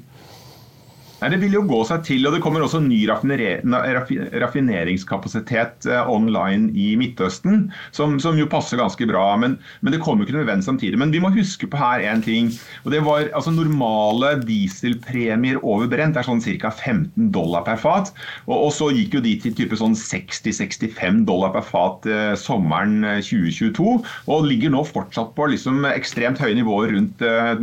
Nei, 1.22 1.30
Det 1.30 1.38
vil 1.44 1.54
jo 1.54 1.60
gå 1.70 1.84
seg 1.86 2.02
til, 2.08 2.24
og 2.26 2.34
det 2.34 2.40
kommer 2.42 2.64
også 2.66 2.80
ny 2.82 3.04
raffineringskapasitet 3.06 5.86
eh, 5.86 6.10
online 6.10 6.74
i 6.74 6.98
Midtøsten, 6.98 7.70
som, 7.94 8.18
som 8.24 8.34
jo 8.40 8.48
passer 8.50 8.78
ganske 8.82 9.06
bra. 9.06 9.38
Men, 9.38 9.62
men 9.86 9.94
det 9.94 10.02
kommer 10.02 10.26
ikke 10.26 10.34
nødvendigvis 10.40 10.66
samtidig. 10.72 10.98
Men 10.98 11.14
vi 11.14 11.22
må 11.22 11.30
huske 11.36 11.70
på 11.70 11.78
her 11.78 12.02
én 12.10 12.26
ting. 12.26 12.50
og 12.86 12.92
det 12.96 13.02
var 13.06 13.30
altså 13.38 13.52
Normale 13.54 14.42
dieselpremier 14.48 15.60
over 15.62 15.86
brent 15.92 16.18
er 16.18 16.24
sånn 16.26 16.42
ca. 16.42 16.72
15 16.74 17.30
dollar 17.36 17.62
per 17.70 17.78
fat. 17.78 18.10
Og, 18.48 18.56
og, 18.56 18.72
så 18.74 18.90
gikk 18.90 19.14
jo 19.20 19.22
de 19.22 19.36
til 19.44 19.54
type 19.58 19.76
sånn 19.78 19.96
60-65 19.98 21.26
dollar 21.30 21.52
per 21.54 21.62
fat 21.68 22.06
eh, 22.10 22.34
sommeren 22.40 23.04
2022. 23.22 23.94
Eh, 23.94 24.02
og 24.32 24.48
ligger 24.50 24.72
nå 24.74 24.82
fortsatt 24.90 25.36
på 25.38 25.46
liksom 25.54 25.86
ekstremt 25.92 26.42
høye 26.42 26.58
nivåer 26.58 26.96
rundt 26.96 27.22
eh, 27.22 27.54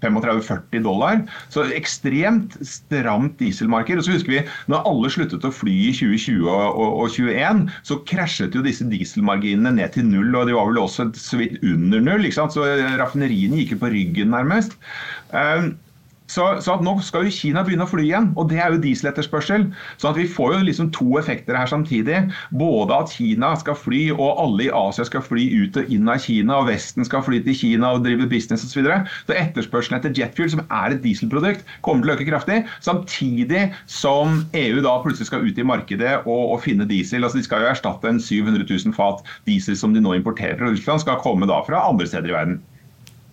35-40 0.00 0.80
dollar. 0.88 1.20
Så 1.52 1.68
ekstremt 1.76 2.56
stramt 3.02 3.38
dieselmarked. 3.42 3.98
Og 3.98 4.06
så 4.06 4.16
husker 4.16 4.36
vi 4.36 4.42
når 4.72 4.88
alle 4.88 5.12
sluttet 5.12 5.46
å 5.46 5.52
fly 5.54 5.74
i 5.90 5.92
2020 5.96 6.48
og 6.48 7.06
2021, 7.12 7.64
så 7.88 8.00
krasjet 8.08 8.56
jo 8.56 8.64
disse 8.64 8.86
dieselmarginene 8.90 9.74
ned 9.78 9.94
til 9.96 10.08
null. 10.08 10.32
Og 10.38 10.48
de 10.48 10.56
var 10.56 10.70
vel 10.70 10.82
også 10.82 11.10
så 11.18 11.40
vidt 11.40 11.60
under 11.66 12.02
null. 12.04 12.28
Så 12.32 12.66
raffineriene 13.00 13.62
gikk 13.62 13.76
jo 13.76 13.82
på 13.82 13.92
ryggen, 13.92 14.32
nærmest. 14.34 14.78
Um, 15.34 15.74
så, 16.32 16.46
så, 16.64 16.78
nå 16.84 16.94
skal 17.04 17.26
jo 17.26 17.34
Kina 17.34 17.62
begynne 17.66 17.84
å 17.84 17.90
fly 17.90 18.06
igjen, 18.06 18.30
og 18.40 18.48
det 18.50 18.60
er 18.62 18.72
jo 18.72 18.80
dieseletterspørsel. 18.82 19.66
Så 20.00 20.12
vi 20.16 20.24
får 20.30 20.56
jo 20.56 20.60
liksom 20.68 20.88
to 20.96 21.18
effekter 21.20 21.58
her 21.58 21.68
samtidig. 21.68 22.22
Både 22.56 22.96
at 23.02 23.12
Kina 23.12 23.52
skal 23.60 23.76
fly, 23.76 24.02
og 24.14 24.40
alle 24.40 24.68
i 24.68 24.72
Asia 24.72 25.04
skal 25.08 25.24
fly 25.26 25.44
ut 25.52 25.76
og 25.80 25.92
inn 25.92 26.08
av 26.08 26.22
Kina, 26.24 26.62
og 26.62 26.70
Vesten 26.70 27.04
skal 27.08 27.24
fly 27.26 27.42
til 27.44 27.58
Kina 27.58 27.92
og 27.96 28.06
drive 28.06 28.28
business 28.30 28.64
osv. 28.64 28.72
Så, 28.72 28.80
videre. 28.80 29.02
så 29.28 29.36
etterspørselen 29.36 29.98
etter 29.98 30.16
jetfuel, 30.16 30.48
som 30.54 30.64
er 30.64 30.94
et 30.94 31.02
dieselprodukt, 31.04 31.66
kommer 31.84 32.06
til 32.06 32.14
å 32.14 32.16
øke 32.16 32.28
kraftig. 32.30 32.58
Samtidig 32.82 33.66
som 33.84 34.40
EU 34.56 34.80
da 34.82 34.96
plutselig 35.04 35.28
skal 35.28 35.44
ut 35.44 35.60
i 35.60 35.68
markedet 35.68 36.16
og, 36.22 36.56
og 36.56 36.62
finne 36.64 36.88
diesel. 36.88 37.22
altså 37.22 37.38
De 37.38 37.46
skal 37.46 37.66
jo 37.66 37.72
erstatte 37.74 38.08
en 38.08 38.22
700 38.22 38.64
000 38.64 38.96
fat 38.96 39.20
diesel 39.48 39.76
som 39.78 39.92
de 39.92 40.02
nå 40.02 40.16
importerer 40.16 40.56
fra 40.56 40.72
Russland, 40.72 41.04
skal 41.04 41.20
komme 41.22 41.50
da 41.50 41.60
fra 41.68 41.84
andre 41.90 42.08
steder 42.08 42.32
i 42.32 42.38
verden. 42.40 42.62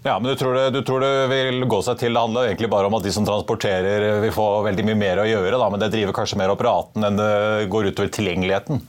Ja, 0.03 0.19
men 0.19 0.29
du 0.31 0.35
tror, 0.39 0.53
det, 0.55 0.69
du 0.69 0.81
tror, 0.81 1.03
det, 1.03 1.27
vil 1.27 1.65
gå 1.67 1.81
seg 1.83 1.97
til? 1.99 2.15
Det 2.15 2.21
handler 2.23 2.47
egentlig 2.47 2.69
bare 2.71 2.87
om 2.87 2.95
at 2.95 3.03
de 3.03 3.11
som 3.11 3.25
transporterer 3.27 4.21
vil 4.23 4.31
få 4.31 4.47
veldig 4.63 4.85
mye 4.87 4.99
mer 4.99 5.19
å 5.19 5.27
gjøre, 5.27 5.57
da, 5.59 5.67
men 5.71 5.81
det 5.81 5.91
driver 5.91 6.15
kanskje 6.15 6.39
mer 6.39 6.53
opp 6.53 6.63
raten 6.63 7.03
enn 7.03 7.19
det 7.19 7.31
går 7.73 7.91
utover 7.91 8.13
tilgjengeligheten? 8.15 8.79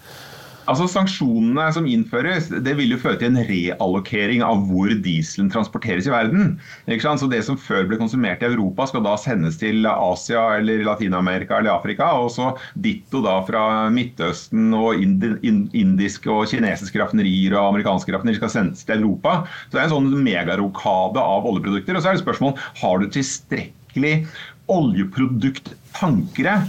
Altså 0.70 0.86
Sanksjonene 0.86 1.64
som 1.74 1.86
innføres, 1.90 2.46
det 2.62 2.76
vil 2.78 2.92
jo 2.94 2.98
føre 3.02 3.18
til 3.18 3.32
en 3.32 3.42
reallokering 3.48 4.44
av 4.46 4.60
hvor 4.68 4.92
dieselen 5.02 5.48
transporteres 5.50 6.06
i 6.06 6.12
verden. 6.12 6.52
Så 6.86 7.26
Det 7.30 7.40
som 7.42 7.58
før 7.58 7.88
ble 7.90 7.98
konsumert 7.98 8.42
i 8.44 8.46
Europa, 8.46 8.86
skal 8.86 9.02
da 9.02 9.16
sendes 9.18 9.58
til 9.58 9.82
Asia 9.90 10.44
eller 10.60 10.84
Latin-Amerika 10.86 11.58
eller 11.58 11.74
Afrika. 11.74 12.12
Og 12.22 12.30
så 12.36 12.52
ditto 12.78 13.18
da 13.24 13.40
fra 13.48 13.64
Midtøsten 13.90 14.70
og 14.76 15.02
indiske 15.02 16.30
og 16.30 16.46
kinesiske 16.52 17.02
raffinerier 17.02 17.56
og 17.58 17.72
amerikanske 17.72 18.14
raffinerier 18.14 18.38
skal 18.38 18.54
sendes 18.54 18.86
til 18.86 19.02
Europa. 19.02 19.40
Så 19.66 19.74
det 19.74 19.82
er 19.82 19.88
en 19.88 19.96
sånn 19.96 20.22
megarokade 20.22 21.18
av 21.18 21.50
oljeprodukter. 21.50 21.98
Og 21.98 22.04
så 22.04 22.12
er 22.12 22.20
det 22.20 22.22
spørsmål 22.22 22.54
har 22.84 23.02
du 23.02 23.10
tilstrekkelig 23.10 24.14
oljeprodukttankere 24.70 26.60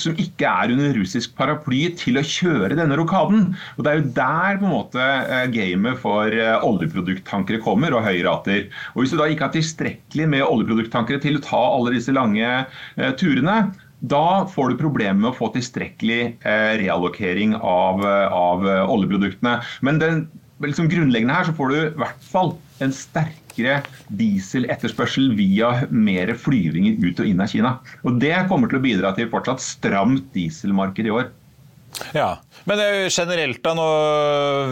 som 0.00 0.16
ikke 0.20 0.48
er 0.48 0.72
under 0.74 0.94
russisk 0.96 1.34
paraply, 1.38 1.82
til 1.98 2.20
å 2.20 2.24
kjøre 2.26 2.76
denne 2.78 2.98
rokaden. 2.98 3.48
Og 3.76 3.84
Det 3.84 3.92
er 3.92 4.00
jo 4.00 4.12
der 4.18 4.60
på 4.60 4.68
en 4.68 4.74
måte 4.74 5.02
eh, 5.02 5.46
gamet 5.54 6.00
for 6.02 6.32
eh, 6.32 6.66
oljeprodukttankere 6.66 7.62
kommer, 7.64 7.96
og 7.96 8.06
høye 8.06 8.24
rater. 8.26 8.68
Og 8.94 9.02
Hvis 9.02 9.14
du 9.14 9.20
da 9.20 9.28
ikke 9.30 9.48
har 9.48 9.56
tilstrekkelig 9.56 10.28
med 10.36 10.46
oljeprodukttankere 10.46 11.22
til 11.22 11.38
å 11.38 11.44
ta 11.44 11.62
alle 11.78 11.96
disse 11.96 12.14
lange 12.14 12.46
eh, 12.46 13.12
turene, 13.20 13.58
da 14.06 14.44
får 14.52 14.72
du 14.74 14.80
problemer 14.82 15.22
med 15.22 15.30
å 15.30 15.38
få 15.38 15.48
tilstrekkelig 15.54 16.36
reallokering 16.44 17.54
av, 17.56 18.02
av 18.04 18.66
oljeproduktene. 18.92 19.54
Men 19.88 20.02
den 20.02 20.18
liksom 20.62 20.90
grunnleggende 20.92 21.38
her 21.38 21.48
så 21.48 21.54
får 21.56 21.72
du 21.72 21.78
i 21.78 21.88
hvert 22.02 22.28
fall 22.28 22.52
en 22.84 22.92
sterkere 23.56 23.82
dieseletterspørsel 24.12 25.32
via 25.36 25.86
mer 25.90 26.34
flyvninger 26.36 27.00
ut 27.00 27.20
og 27.20 27.26
inn 27.30 27.40
av 27.40 27.48
Kina. 27.48 27.72
Og 28.04 28.20
Det 28.20 28.36
kommer 28.48 28.68
til 28.68 28.78
å 28.78 28.84
bidra 28.84 29.14
til 29.16 29.30
fortsatt 29.32 29.60
stramt 29.60 30.28
dieselmarked 30.34 31.06
i 31.06 31.10
år. 31.10 31.30
Ja, 32.12 32.38
Men 32.64 32.80
generelt 33.08 33.62
da, 33.64 33.72
nå 33.78 33.86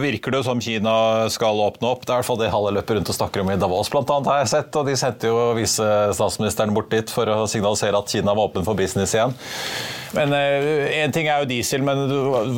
virker 0.01 0.33
det 0.33 0.41
jo 0.41 0.45
som 0.49 0.61
Kina 0.61 0.95
skal 1.31 1.61
åpne 1.63 1.89
opp. 1.93 2.03
Det 2.03 2.11
er 2.11 2.17
i 2.17 2.21
hvert 2.21 2.27
fall 2.27 2.39
det 2.41 2.51
Halle 2.53 2.73
løper 2.75 2.99
rundt 2.99 3.11
og 3.11 3.17
snakker 3.17 3.41
om 3.41 3.51
i 3.53 3.57
Davos, 3.59 3.89
annet, 3.89 4.29
har 4.29 4.41
jeg 4.41 4.51
sett. 4.51 4.75
Og 4.75 4.89
de 4.89 4.95
sendte 4.99 5.31
jo 5.31 5.37
visestatsministeren 5.57 6.75
bort 6.75 6.91
dit 6.91 7.13
for 7.13 7.31
å 7.31 7.45
signalisere 7.49 7.97
at 7.97 8.11
Kina 8.11 8.35
var 8.35 8.51
åpen 8.51 8.67
for 8.67 8.77
business 8.77 9.15
igjen. 9.15 9.35
Men 10.15 10.31
Én 10.35 11.09
uh, 11.09 11.13
ting 11.15 11.27
er 11.27 11.43
jo 11.43 11.49
diesel, 11.49 11.83
men 11.87 12.05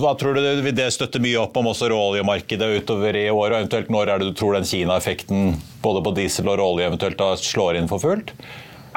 hva 0.02 0.14
tror 0.20 0.38
du 0.38 0.44
vil 0.66 0.76
det 0.78 0.92
støtte 0.94 1.22
mye 1.24 1.40
opp 1.42 1.58
om 1.58 1.72
også 1.72 1.90
råoljemarkedet 1.94 2.74
utover 2.82 3.18
i 3.18 3.28
år? 3.32 3.52
Og 3.52 3.60
eventuelt 3.62 3.94
når 3.94 4.14
er 4.14 4.22
det 4.22 4.32
du 4.32 4.38
tror 4.38 4.58
den 4.58 4.68
Kina-effekten 4.68 5.56
både 5.86 6.04
på 6.06 6.16
diesel 6.18 6.50
og 6.52 6.60
råolje 6.62 6.90
eventuelt 6.92 7.22
da 7.22 7.32
slår 7.40 7.80
inn 7.80 7.90
for 7.90 8.04
fullt? 8.04 8.34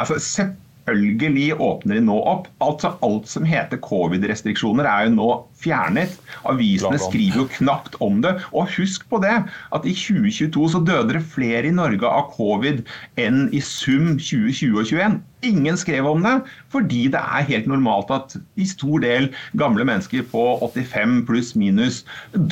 Altså, 0.01 0.17
selvfølgelig 0.21 1.55
åpner 1.61 1.99
de 1.99 2.05
nå 2.09 2.17
opp. 2.33 2.49
Altså 2.65 2.95
Alt 3.05 3.29
som 3.31 3.47
heter 3.49 3.81
covid-restriksjoner 3.85 4.89
er 4.89 5.09
jo 5.09 5.17
nå 5.17 5.31
fjernet. 5.61 6.17
Avisene 6.49 7.01
skriver 7.01 7.43
jo 7.43 7.49
knapt 7.59 7.99
om 8.05 8.21
det. 8.25 8.37
Og 8.53 8.71
husk 8.77 9.07
på 9.11 9.21
det, 9.25 9.37
at 9.47 9.89
i 9.89 9.95
2022 9.97 10.69
så 10.75 10.85
døde 10.85 11.17
det 11.17 11.25
flere 11.35 11.69
i 11.69 11.75
Norge 11.75 12.07
av 12.09 12.31
covid 12.37 12.85
enn 13.21 13.49
i 13.55 13.63
sum 13.65 14.17
2020 14.19 14.77
og 14.77 14.87
2021. 14.89 15.21
Ingen 15.47 15.77
skrev 15.81 16.05
om 16.05 16.21
det, 16.21 16.35
fordi 16.69 17.07
det 17.13 17.21
er 17.21 17.47
helt 17.49 17.69
normalt 17.71 18.11
at 18.13 18.35
i 18.61 18.67
stor 18.69 19.01
del 19.01 19.31
gamle 19.57 19.87
mennesker 19.89 20.27
på 20.29 20.43
85 20.61 21.23
pluss 21.29 21.55
minus 21.57 22.03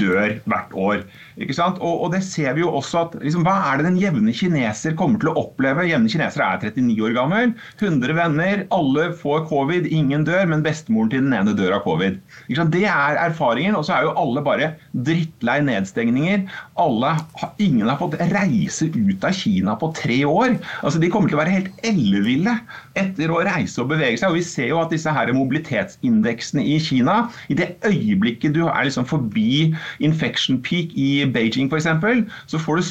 dør 0.00 0.38
hvert 0.49 0.73
år. 0.73 1.03
Ikke 1.37 1.57
sant? 1.57 1.77
Og, 1.85 2.07
og 2.07 2.15
det 2.15 2.23
ser 2.25 2.57
vi 2.57 2.65
jo 2.65 2.73
også 2.79 3.03
at 3.03 3.19
liksom, 3.21 3.45
Hva 3.45 3.59
er 3.69 3.79
det 3.79 3.91
den 3.91 4.00
jevne 4.00 4.33
kineser 4.35 4.97
kommer 4.99 5.21
til 5.21 5.33
å 5.33 5.37
oppleve? 5.45 5.85
Jevne 5.88 6.09
kinesere 6.12 6.49
er 6.49 6.65
39 6.65 7.05
år 7.11 7.17
gammel, 7.19 7.53
100 7.77 8.17
venner, 8.17 8.65
alle 8.75 9.11
får 9.21 9.45
covid, 9.53 9.91
ingen 9.93 10.25
dør, 10.29 10.49
men 10.49 10.65
bestemoren 10.65 11.12
til 11.12 11.27
den 11.27 11.37
ene 11.37 11.57
dør 11.59 11.77
av 11.79 11.85
covid. 11.85 12.19
Ikke 12.47 12.62
sant? 12.62 12.73
Det 12.73 12.87
er 12.88 12.98
er 12.99 13.21
erfaringen. 13.28 13.76
Og 13.78 13.87
så 13.87 13.97
er 13.97 14.07
jo 14.07 14.14
alle 14.21 14.43
bare 14.45 14.71
drittlei 15.07 15.59
nedstengninger. 15.67 16.47
Alle, 16.81 17.14
ingen 17.62 17.88
har 17.90 18.00
fått 18.00 18.19
reise 18.33 18.90
ut 18.95 19.26
av 19.26 19.37
Kina 19.38 19.76
på 19.78 19.93
tre 19.97 20.21
år. 20.28 20.59
Altså 20.83 21.02
De 21.02 21.11
kommer 21.12 21.31
til 21.31 21.38
å 21.38 21.43
være 21.43 21.57
helt 21.57 21.85
elleville 21.87 22.57
etter 22.99 23.33
å 23.33 23.43
reise 23.47 23.83
og 23.83 23.93
bevege 23.93 24.21
seg. 24.21 24.33
Og 24.33 24.40
vi 24.40 24.47
ser 24.47 24.73
jo 24.73 24.81
at 24.83 24.95
disse 24.95 25.12
her 25.14 25.33
mobilitetsindeksene 25.37 26.64
i 26.64 26.78
Kina, 26.83 27.21
i 27.49 27.59
det 27.59 27.75
øyeblikket 27.87 28.57
du 28.57 28.64
er 28.69 28.88
liksom 28.88 29.07
forbi 29.09 29.75
infection 30.05 30.61
peak 30.64 30.97
i 30.99 31.25
Beijing 31.28 31.71
f.eks., 31.73 31.88
så 32.49 32.61
får 32.61 32.81
du 32.81 32.90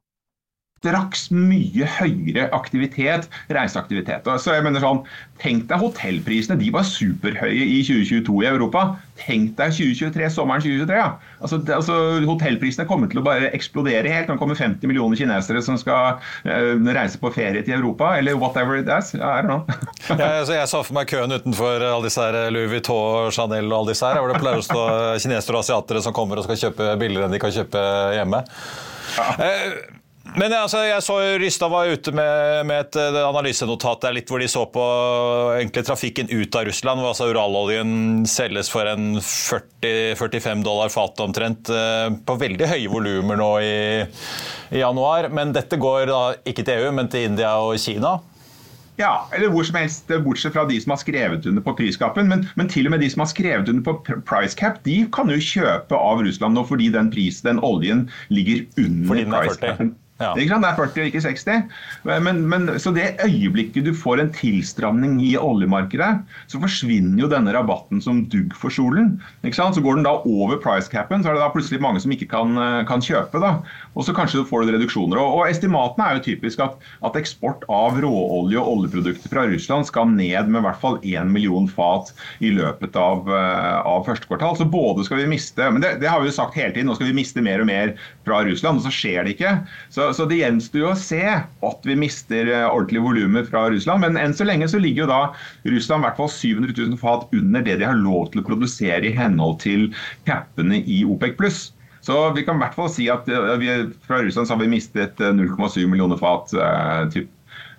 straks 0.81 1.27
mye 1.29 1.85
høyere 1.99 2.47
aktivitet, 2.57 3.27
reiseaktivitet. 3.53 4.25
Så 4.41 4.55
jeg 4.55 4.65
mener 4.65 4.81
sånn, 4.81 5.05
Tenk 5.41 5.63
deg 5.71 5.81
hotellprisene, 5.81 6.57
de 6.59 6.67
var 6.73 6.85
superhøye 6.85 7.65
i 7.65 7.79
2022 7.81 8.43
i 8.43 8.47
Europa. 8.49 8.83
Tenk 9.17 9.55
deg 9.57 9.73
2023, 9.73 10.27
sommeren 10.35 10.61
2023. 10.61 10.97
Ja. 10.99 11.07
Altså, 11.41 11.57
det, 11.65 11.73
altså, 11.73 11.95
hotellprisene 12.29 12.85
kommer 12.89 13.09
til 13.09 13.21
å 13.21 13.25
bare 13.25 13.49
eksplodere 13.57 14.11
helt. 14.11 14.29
Nå 14.29 14.37
kommer 14.37 14.59
50 14.59 14.85
millioner 14.89 15.17
kinesere 15.17 15.63
som 15.65 15.79
skal 15.81 16.19
uh, 16.21 16.91
reise 16.93 17.17
på 17.21 17.31
ferie 17.33 17.63
til 17.65 17.79
Europa, 17.79 18.11
eller 18.19 18.37
whatever 18.37 18.77
it 18.77 18.91
is. 18.93 19.15
Don't 19.17 19.49
know. 19.49 19.63
jeg, 20.11 20.19
altså, 20.21 20.53
jeg 20.59 20.69
så 20.69 20.83
for 20.85 20.99
meg 20.99 21.09
køen 21.09 21.33
utenfor 21.33 21.87
alle 21.87 22.05
disse 22.05 22.27
her 22.27 22.53
Louis 22.53 22.69
Vuitton, 22.75 23.33
Chanel 23.33 23.71
og 23.71 23.79
alle 23.79 23.95
disse 23.95 24.11
her, 24.11 24.21
hvor 24.21 24.29
det 24.29 24.43
pleier 24.43 24.61
å 24.61 24.67
stå 24.67 24.83
kinesere 25.25 25.57
og 25.57 25.65
asiatere 25.65 26.05
som 26.05 26.13
kommer 26.13 26.37
og 26.37 26.45
skal 26.45 26.61
kjøpe 26.67 26.93
billigere 27.01 27.25
enn 27.25 27.33
de 27.33 27.41
kan 27.41 27.55
kjøpe 27.57 27.81
hjemme. 28.19 28.43
Ja. 29.17 29.33
Uh, 29.41 30.00
men 30.39 30.53
altså, 30.55 30.79
jeg 30.87 31.03
så 31.03 31.17
Rystad 31.41 31.71
var 31.73 31.89
ute 31.91 32.13
med, 32.15 32.65
med, 32.69 32.85
et 32.85 32.97
eh, 32.99 33.17
analysenotat 33.19 34.05
der 34.05 34.15
litt 34.15 34.31
hvor 34.31 34.39
de 34.39 34.47
så 34.51 34.63
på 34.71 34.85
egentlig 35.57 35.83
trafikken 35.87 36.31
ut 36.31 36.55
av 36.55 36.65
Russland. 36.69 37.01
hvor 37.01 37.11
altså 37.11 37.27
Uraloljen 37.31 38.23
selges 38.29 38.71
for 38.71 38.87
en 38.87 39.19
40-45 39.19 40.63
dollar 40.63 40.93
fatet 40.93 41.25
omtrent. 41.25 41.71
Eh, 41.73 42.07
på 42.25 42.39
veldig 42.39 42.69
høye 42.71 42.91
volumer 42.91 43.39
nå 43.41 43.51
i, 43.59 43.77
i, 44.71 44.79
januar. 44.79 45.27
Men 45.35 45.51
dette 45.55 45.79
går 45.81 46.07
da 46.11 46.25
ikke 46.47 46.63
til 46.63 46.79
EU, 46.79 46.91
men 46.95 47.11
til 47.11 47.27
India 47.31 47.57
og 47.59 47.75
Kina. 47.81 48.19
Ja, 48.99 49.25
eller 49.33 49.49
hvor 49.49 49.65
som 49.65 49.79
helst, 49.79 50.11
bortsett 50.23 50.53
fra 50.53 50.63
de 50.69 50.77
som 50.81 50.93
har 50.93 50.99
skrevet 51.01 51.45
under 51.49 51.63
på 51.65 51.73
priskappen. 51.79 52.27
Men, 52.29 52.45
men, 52.59 52.69
til 52.69 52.87
og 52.87 52.95
med 52.95 53.01
de 53.03 53.09
som 53.11 53.23
har 53.23 53.31
skrevet 53.31 53.71
under 53.71 53.83
på 53.83 54.21
price 54.27 54.55
cap, 54.57 54.79
de 54.85 55.01
kan 55.11 55.31
jo 55.31 55.39
kjøpe 55.41 55.97
av 55.97 56.21
Russland 56.23 56.55
nå 56.55 56.63
fordi 56.69 56.91
den 56.93 57.11
prisen, 57.13 57.49
den 57.49 57.63
oljen, 57.65 58.07
ligger 58.29 58.63
under 58.79 59.25
price 59.35 59.59
capen. 59.59 59.95
Ja. 60.21 60.33
Det 60.37 60.47
er 60.47 60.77
40 60.77 61.03
og 61.03 61.09
ikke 61.09 61.23
60. 61.25 61.47
Men, 62.07 62.43
men, 62.51 62.69
så 62.81 62.93
det 62.95 63.15
øyeblikket 63.25 63.87
du 63.87 63.93
får 63.97 64.21
en 64.21 64.33
tilstramning 64.35 65.19
i 65.23 65.33
oljemarkedet, 65.39 66.11
så 66.51 66.61
forsvinner 66.61 67.23
jo 67.23 67.31
denne 67.31 67.53
rabatten 67.55 68.01
som 68.03 68.23
dugg 68.31 68.55
for 68.57 68.73
solen. 68.73 69.15
Så 69.41 69.83
går 69.83 69.99
den 69.99 70.07
da 70.07 70.17
over 70.27 70.59
price 70.61 70.89
capen, 70.91 71.23
så 71.23 71.31
er 71.31 71.37
det 71.37 71.43
da 71.43 71.51
plutselig 71.53 71.81
mange 71.83 72.01
som 72.03 72.13
ikke 72.13 72.29
kan, 72.31 72.57
kan 72.89 73.03
kjøpe. 73.03 73.41
da. 73.41 73.57
Og 73.95 74.05
så 74.07 74.15
kanskje 74.15 74.41
du 74.41 74.47
får 74.47 74.65
du 74.65 74.73
reduksjoner. 74.75 75.19
Og, 75.19 75.41
og 75.41 75.49
estimatene 75.49 76.07
er 76.07 76.17
jo 76.17 76.25
typisk 76.29 76.61
at, 76.63 76.77
at, 77.05 77.17
eksport 77.21 77.65
av 77.71 77.99
råolje 78.01 78.59
og 78.61 78.69
oljeprodukter 78.75 79.31
fra 79.31 79.45
Russland 79.49 79.87
skal 79.89 80.09
ned 80.09 80.49
med 80.49 80.61
i 80.61 80.65
hvert 80.65 80.81
fall 80.81 80.97
1 81.01 81.31
million 81.31 81.67
fat 81.69 82.11
i 82.43 82.53
løpet 82.55 82.97
av, 82.99 83.27
eh, 83.29 83.77
av 83.87 84.05
første 84.07 84.29
kvartal. 84.29 84.57
Så 84.57 84.69
både 84.71 85.05
skal 85.07 85.21
vi 85.21 85.29
miste 85.35 85.69
Men 85.71 85.83
det, 85.83 85.95
det 86.01 86.09
har 86.09 86.21
vi 86.21 86.31
jo 86.31 86.35
sagt 86.35 86.57
hele 86.57 86.73
tiden, 86.73 86.89
nå 86.89 86.97
skal 86.97 87.11
vi 87.11 87.17
miste 87.17 87.43
mer 87.43 87.63
og 87.63 87.69
mer 87.69 87.93
fra 88.25 88.41
Russland, 88.47 88.79
og 88.79 88.85
så 88.85 88.93
skjer 88.93 89.27
det 89.27 89.35
ikke. 89.35 89.53
Så 89.93 90.10
så 90.15 90.25
det 90.29 90.39
gjenstår 90.41 90.81
jo 90.81 90.91
å 90.91 90.99
se 90.99 91.21
at 91.25 91.87
vi 91.87 91.97
mister 91.97 92.49
ordentlig 92.69 92.91
ordentlige 92.91 93.05
volumer 93.05 93.43
fra 93.47 93.69
Russland. 93.71 94.03
Men 94.03 94.19
enn 94.19 94.35
så 94.35 94.47
lenge 94.47 94.67
så 94.71 94.79
ligger 94.81 95.05
jo 95.05 95.11
da 95.11 95.21
Russland 95.69 96.05
hvert 96.05 96.19
fall 96.19 96.31
700 96.31 96.73
000 96.77 96.97
fat 97.01 97.27
under 97.35 97.61
det 97.65 97.79
de 97.81 97.87
har 97.87 97.99
lov 97.99 98.31
til 98.31 98.41
å 98.41 98.47
produsere 98.47 99.07
i 99.07 99.15
henhold 99.15 99.59
til 99.63 99.91
cappene 100.27 100.81
i 100.81 101.03
OPEC 101.05 101.37
pluss. 101.39 101.61
Så 102.01 102.15
vi 102.33 102.43
kan 102.45 102.57
i 102.57 102.63
hvert 102.63 102.77
fall 102.77 102.89
si 102.89 103.05
at 103.13 103.29
eh, 103.29 103.51
vi, 103.61 103.69
fra 104.07 104.23
Russland 104.23 104.49
så 104.49 104.55
har 104.55 104.63
vi 104.63 104.71
mistet 104.73 105.21
0,7 105.21 105.83
eh, 105.83 105.87
millioner 105.89 106.17
fat. 106.17 106.49
typ. 107.13 107.29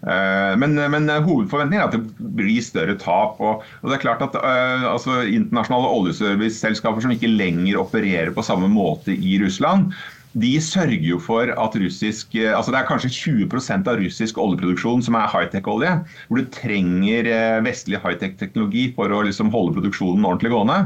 Men, 0.02 0.74
men, 0.74 1.04
hovedforventningen 1.06 1.78
er 1.78 1.84
at 1.86 1.92
det 1.94 2.30
blir 2.34 2.64
større 2.64 2.96
tap. 2.98 3.36
og, 3.38 3.62
og 3.62 3.86
det 3.86 3.94
er 3.94 4.02
klart 4.02 4.24
at 4.24 4.34
uh, 4.34 4.88
altså, 4.90 5.20
Internasjonale 5.30 5.92
oljeserviceselskaper 5.94 7.04
som 7.04 7.14
ikke 7.14 7.30
lenger 7.30 7.78
opererer 7.78 8.32
på 8.34 8.42
samme 8.42 8.66
måte 8.66 9.14
i 9.14 9.36
Russland, 9.38 9.94
de 10.32 10.52
sørger 10.64 11.04
jo 11.04 11.18
for 11.20 11.50
at 11.52 11.74
russisk 11.76 12.34
eh, 12.38 12.52
altså 12.56 12.72
Det 12.72 12.78
er 12.80 12.88
kanskje 12.88 13.10
20% 13.12 13.88
av 13.90 13.98
russisk 14.00 14.38
oljeproduksjon 14.40 15.04
som 15.04 15.16
er 15.18 15.28
high-tech-olje. 15.32 15.92
Hvor 16.28 16.40
du 16.40 16.52
trenger 16.54 17.28
eh, 17.28 17.58
vestlig 17.66 18.00
high-tech-teknologi 18.00 18.86
for 18.96 19.12
å 19.12 19.22
liksom 19.26 19.52
holde 19.52 19.76
produksjonen 19.76 20.24
ordentlig 20.24 20.54
gående. 20.54 20.78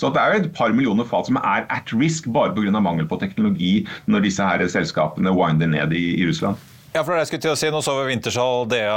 Så 0.00 0.10
det 0.14 0.22
er 0.22 0.34
jo 0.34 0.40
et 0.42 0.50
par 0.56 0.74
millioner 0.74 1.06
fat 1.06 1.30
som 1.30 1.38
er 1.42 1.68
at 1.70 1.94
risk 1.94 2.26
bare 2.34 2.54
pga. 2.56 2.74
mangel 2.78 3.06
på 3.08 3.20
teknologi 3.20 3.86
når 4.06 4.26
disse 4.26 4.42
her 4.42 4.66
selskapene 4.66 5.30
winder 5.34 5.70
ned 5.70 5.94
i, 5.94 6.04
i 6.18 6.26
Russland. 6.26 6.58
Ja, 6.98 7.04
for 7.06 7.14
det 7.14 7.20
jeg 7.22 7.28
skulle 7.28 7.44
til 7.44 7.52
å 7.52 7.58
si, 7.58 7.68
Nå 7.70 7.80
så 7.84 7.92
vi 8.00 8.08
Wintershall 8.08 8.64
Dea 8.72 8.94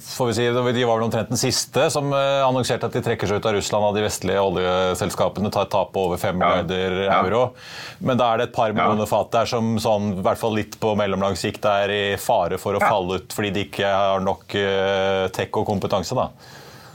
får 0.00 0.28
vi 0.30 0.36
si, 0.38 0.46
De 0.48 0.84
var 0.88 0.96
vel 0.96 1.04
omtrent 1.04 1.28
den 1.34 1.40
siste 1.40 1.90
som 1.92 2.08
eh, 2.16 2.40
annonserte 2.46 2.88
at 2.88 2.96
de 2.96 3.02
trekker 3.04 3.28
seg 3.28 3.42
ut 3.42 3.48
av 3.50 3.52
Russland 3.58 3.88
av 3.90 3.98
de 3.98 4.04
vestlige 4.06 4.40
oljeselskapene. 4.40 5.52
Tar 5.52 5.66
et 5.66 5.72
tap 5.74 5.92
på 5.92 6.06
over 6.08 6.20
5 6.22 6.40
milliarder 6.40 6.96
ja. 7.04 7.18
euro. 7.20 7.42
Men 8.00 8.20
da 8.20 8.30
er 8.30 8.40
det 8.40 8.48
et 8.48 8.56
par 8.56 8.72
millioner 8.72 9.10
fat 9.10 9.28
der 9.36 9.50
som 9.50 9.74
sånn, 9.82 10.14
i 10.16 10.24
hvert 10.24 10.40
fall 10.40 10.56
litt 10.56 10.78
på 10.80 10.94
mellomlang 10.96 11.36
sikt 11.36 11.68
er 11.68 11.92
i 11.92 12.02
fare 12.20 12.56
for 12.62 12.78
å 12.78 12.82
falle 12.82 13.20
ut 13.20 13.36
fordi 13.36 13.52
de 13.52 13.66
ikke 13.68 13.90
har 13.92 14.24
nok 14.24 14.56
uh, 14.56 15.28
tech 15.34 15.60
og 15.60 15.68
kompetanse. 15.68 16.16
da. 16.16 16.30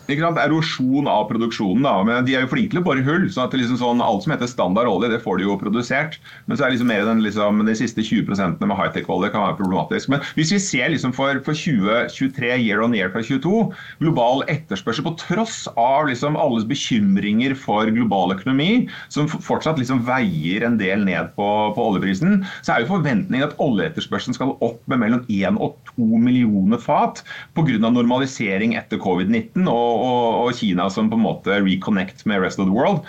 Ikke 0.09 0.25
sant, 0.25 0.39
erosjon 0.41 1.09
av 1.09 1.27
produksjonen. 1.29 1.83
da, 1.85 1.95
men 2.03 2.25
De 2.25 2.35
er 2.35 2.45
jo 2.45 2.51
flinke 2.51 2.73
til 2.73 2.81
å 2.81 2.85
bore 2.85 3.03
hull. 3.05 3.27
sånn 3.29 3.47
at 3.47 3.55
liksom 3.57 3.79
sånn, 3.79 4.01
Alt 4.01 4.25
som 4.25 4.33
heter 4.33 4.49
standard 4.49 4.87
olje, 4.89 5.11
det 5.11 5.21
får 5.23 5.39
de 5.39 5.45
jo 5.45 5.57
produsert. 5.59 6.17
Men 6.47 6.57
så 6.57 6.65
er 6.65 6.73
liksom 6.73 6.89
mer 6.89 7.05
den, 7.05 7.21
liksom, 7.23 7.63
de 7.65 7.75
siste 7.77 8.01
20% 8.01 8.59
med 8.59 8.77
high-tech-olje 8.77 9.31
kan 9.33 9.45
være 9.45 9.59
problematisk. 9.59 10.09
Men 10.09 10.23
hvis 10.35 10.53
vi 10.55 10.59
ser 10.59 10.89
liksom 10.93 11.13
for, 11.13 11.39
for 11.45 11.53
2023 11.53 12.55
year 12.57 12.81
on 12.81 12.95
year 12.95 13.11
fra 13.13 13.21
22, 13.21 13.71
global 14.01 14.43
etterspørsel 14.49 15.05
på 15.05 15.15
tross 15.21 15.67
av 15.77 16.09
liksom 16.09 16.37
alles 16.39 16.65
bekymringer 16.69 17.55
for 17.57 17.89
global 17.93 18.33
økonomi, 18.35 18.87
som 19.13 19.29
fortsatt 19.29 19.79
liksom 19.81 20.03
veier 20.07 20.65
en 20.65 20.79
del 20.79 21.05
ned 21.05 21.33
på, 21.37 21.47
på 21.75 21.87
oljeprisen, 21.91 22.43
så 22.61 22.75
er 22.75 22.83
jo 22.83 22.93
forventningen 22.95 23.49
at 23.49 23.57
oljeetterspørselen 23.61 24.37
skal 24.37 24.55
opp 24.65 24.81
med 24.89 25.03
mellom 25.03 25.25
1 25.29 25.59
og 25.59 25.77
2 25.99 26.23
millioner 26.23 26.79
fat 26.81 27.21
pga. 27.57 27.77
normalisering 27.89 28.75
etter 28.79 29.01
covid-19. 29.01 29.67
og 29.67 29.99
og, 29.99 30.27
og, 30.45 30.53
Kina 30.55 30.87
som 30.91 31.09
på 31.11 31.19
en 31.19 31.25
måte 31.25 31.59
reconnect 31.63 32.25
med 32.29 32.41
rest 32.43 32.59
of 32.59 32.69
the 32.69 32.75
world. 32.75 33.05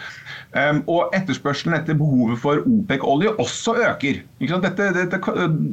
Um, 0.50 0.83
og 0.90 1.14
etterspørselen 1.14 1.76
etter 1.76 1.98
behovet 1.98 2.40
for 2.42 2.64
OPEC-olje 2.66 3.37
også 3.38 3.76
øker. 3.79 4.22
Dette, 4.40 4.88
dette, 4.96 5.20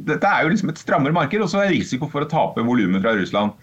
dette, 0.06 0.30
er 0.30 0.44
jo 0.44 0.52
liksom 0.52 0.70
et 0.70 0.78
strammere 0.78 1.16
marked, 1.16 1.42
og 1.42 1.50
så 1.50 1.62
er 1.62 1.68
det 1.68 1.80
risiko 1.80 2.08
for 2.10 2.24
å 2.24 2.30
tape 2.30 2.66
volumet 2.66 3.02
fra 3.02 3.16
Russland. 3.18 3.56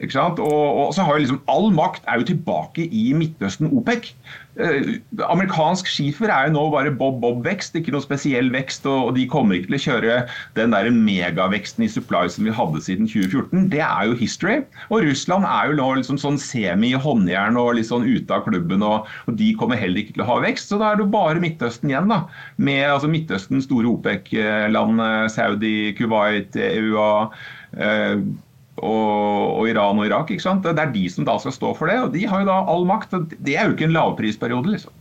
Og, 0.00 0.40
og, 0.40 0.94
så 0.94 1.04
har 1.04 1.16
jo 1.16 1.24
liksom 1.24 1.42
All 1.52 1.68
makt 1.76 2.06
er 2.08 2.20
jo 2.20 2.30
tilbake 2.32 2.86
i 2.88 3.10
Midtøsten 3.12 3.68
OPEC. 3.68 4.14
Eh, 4.56 4.96
amerikansk 5.28 5.86
skifer 5.86 6.32
er 6.32 6.48
jo 6.48 6.54
nå 6.54 6.62
bare 6.72 6.92
bob-bob-vekst, 6.96 7.76
ikke 7.76 7.92
noe 7.92 8.04
spesiell 8.04 8.48
vekst. 8.54 8.88
Og, 8.88 9.10
og, 9.10 9.12
de 9.18 9.26
kommer 9.28 9.58
ikke 9.58 9.74
til 9.74 9.76
å 9.76 9.82
kjøre 9.84 10.16
den 10.56 10.72
der 10.72 10.88
megaveksten 10.94 11.84
i 11.84 11.90
supply 11.92 12.24
som 12.32 12.48
vi 12.48 12.56
hadde 12.56 12.80
siden 12.86 13.10
2014. 13.10 13.68
Det 13.74 13.84
er 13.84 14.08
jo 14.08 14.18
history. 14.22 14.58
Og 14.88 15.04
Russland 15.04 15.44
er 15.44 15.70
jo 15.70 15.78
nå 15.82 15.92
liksom 16.00 16.20
sånn 16.20 16.40
semi-håndjern 16.40 17.60
og 17.60 17.74
litt 17.76 17.92
sånn 17.92 18.08
ute 18.08 18.36
av 18.36 18.48
klubben. 18.48 18.80
Og, 18.86 19.08
og, 19.26 19.32
de 19.36 19.52
kommer 19.60 19.80
heller 19.80 20.00
ikke 20.00 20.16
til 20.16 20.24
å 20.24 20.30
ha 20.32 20.42
vekst. 20.48 20.72
Så 20.72 20.80
da 20.80 20.90
er 20.90 21.00
det 21.00 21.06
jo 21.06 21.14
bare 21.14 21.44
Midtøsten 21.44 21.92
igjen. 21.92 22.08
da, 22.08 22.24
Med 22.56 22.86
altså, 22.88 23.12
Midtøsten 23.12 23.60
store 23.64 23.92
OPEC-land, 23.92 25.04
eh, 25.04 25.24
Saudi, 25.36 25.74
Kuwait, 26.00 26.56
EUA. 26.56 27.10
Eh, 27.76 28.16
og, 28.86 29.66
Iran 29.68 29.98
og 30.00 30.06
Irak. 30.08 30.30
ikke 30.32 30.44
sant? 30.44 30.64
Det 30.64 30.80
er 30.82 30.94
de 30.94 31.04
som 31.12 31.26
da 31.28 31.36
skal 31.42 31.54
stå 31.54 31.74
for 31.78 31.90
det, 31.90 31.98
og 32.00 32.14
de 32.14 32.24
har 32.28 32.42
jo 32.42 32.48
da 32.48 32.58
all 32.72 32.86
makt. 32.88 33.16
Det 33.38 33.56
er 33.56 33.68
jo 33.68 33.76
ikke 33.76 33.88
en 33.88 33.96
lavprisperiode, 33.96 34.72
liksom. 34.76 34.96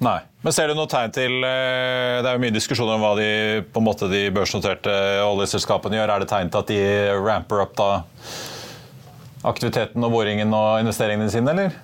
Nei. 0.00 0.18
Men 0.40 0.54
ser 0.56 0.70
du 0.70 0.76
noe 0.78 0.88
tegn 0.88 1.12
til 1.12 1.42
eh, 1.44 2.22
Det 2.24 2.28
er 2.30 2.38
jo 2.38 2.40
mye 2.40 2.54
diskusjon 2.54 2.88
om 2.88 3.02
hva 3.04 3.10
de, 3.18 3.26
på 3.68 3.82
en 3.82 3.84
måte, 3.84 4.08
de 4.08 4.22
børsnoterte 4.32 4.94
oljeselskapene 5.26 5.98
gjør. 5.98 6.14
Er 6.14 6.24
det 6.24 6.30
tegn 6.30 6.52
til 6.52 6.62
at 6.62 6.72
de 6.72 6.80
ramper 7.20 7.66
opp 7.66 7.76
da 7.76 7.90
aktiviteten 9.50 10.04
og 10.04 10.12
boringen 10.14 10.52
og 10.56 10.80
investeringene 10.80 11.32
sine, 11.32 11.52
eller? 11.52 11.76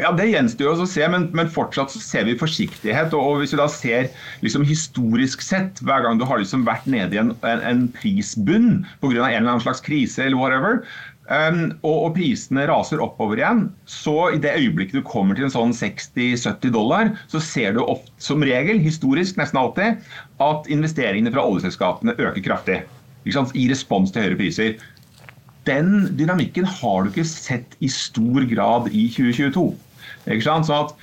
Ja, 0.00 0.08
Det 0.16 0.24
gjenstår 0.30 0.80
å 0.80 0.86
se, 0.88 1.04
men, 1.12 1.26
men, 1.36 1.50
fortsatt 1.52 1.92
så 1.92 2.00
ser 2.00 2.24
vi 2.24 2.38
forsiktighet. 2.40 3.12
og, 3.12 3.42
Hvis 3.42 3.52
vi 3.52 3.60
da 3.60 3.68
ser 3.68 4.08
liksom 4.40 4.64
historisk 4.64 5.44
sett, 5.44 5.82
hver 5.84 6.06
gang 6.06 6.20
du 6.20 6.24
har 6.28 6.40
liksom 6.40 6.64
vært 6.64 6.86
nede 6.88 7.18
i 7.18 7.20
en, 7.20 7.34
en, 7.44 7.64
en 7.68 7.82
prisbunn 7.92 8.86
pga. 9.02 9.10
en 9.20 9.26
eller 9.26 9.50
annen 9.50 9.64
slags 9.64 9.84
krise, 9.84 10.24
eller 10.24 10.40
whatever, 10.40 10.80
um, 11.28 11.74
og, 11.82 11.98
og, 12.06 12.08
prisene 12.16 12.64
raser 12.70 13.04
oppover 13.04 13.42
igjen, 13.42 13.66
så 13.84 14.32
i 14.32 14.40
det 14.40 14.56
øyeblikket 14.62 15.02
du 15.02 15.04
kommer 15.04 15.36
til 15.36 15.50
en 15.50 15.52
sånn 15.52 15.76
60-70 15.76 16.72
dollar, 16.72 17.12
så 17.28 17.42
ser 17.44 17.76
du 17.76 17.84
ofte, 17.84 18.16
som 18.16 18.40
regel, 18.48 18.80
historisk 18.80 19.36
nesten 19.36 19.60
alltid, 19.60 20.00
at 20.40 20.72
investeringene 20.72 21.34
fra 21.36 21.44
oljeselskapene 21.44 22.16
øker 22.16 22.48
kraftig. 22.48 22.80
I 23.28 23.68
respons 23.70 24.10
til 24.10 24.24
høyere 24.24 24.40
priser 24.40 24.80
den 25.68 26.16
dynamikken 26.18 26.66
har 26.68 27.02
du 27.02 27.12
ikke 27.12 27.28
sett 27.28 27.76
i 27.80 27.90
stor 27.92 28.46
grad 28.50 28.88
i 28.90 29.06
2022. 29.12 29.66
Ikke 30.26 30.46
sant? 30.46 30.68
Så 30.68 30.78
at 30.78 30.94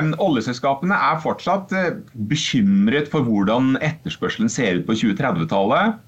um, 0.00 0.12
Oljeselskapene 0.22 0.94
er 0.94 1.22
fortsatt 1.22 1.74
uh, 1.74 1.98
bekymret 2.30 3.10
for 3.12 3.26
hvordan 3.26 3.76
etterspørselen 3.84 4.52
ser 4.52 4.80
ut 4.80 4.88
på 4.88 4.98
2030-tallet 5.02 5.98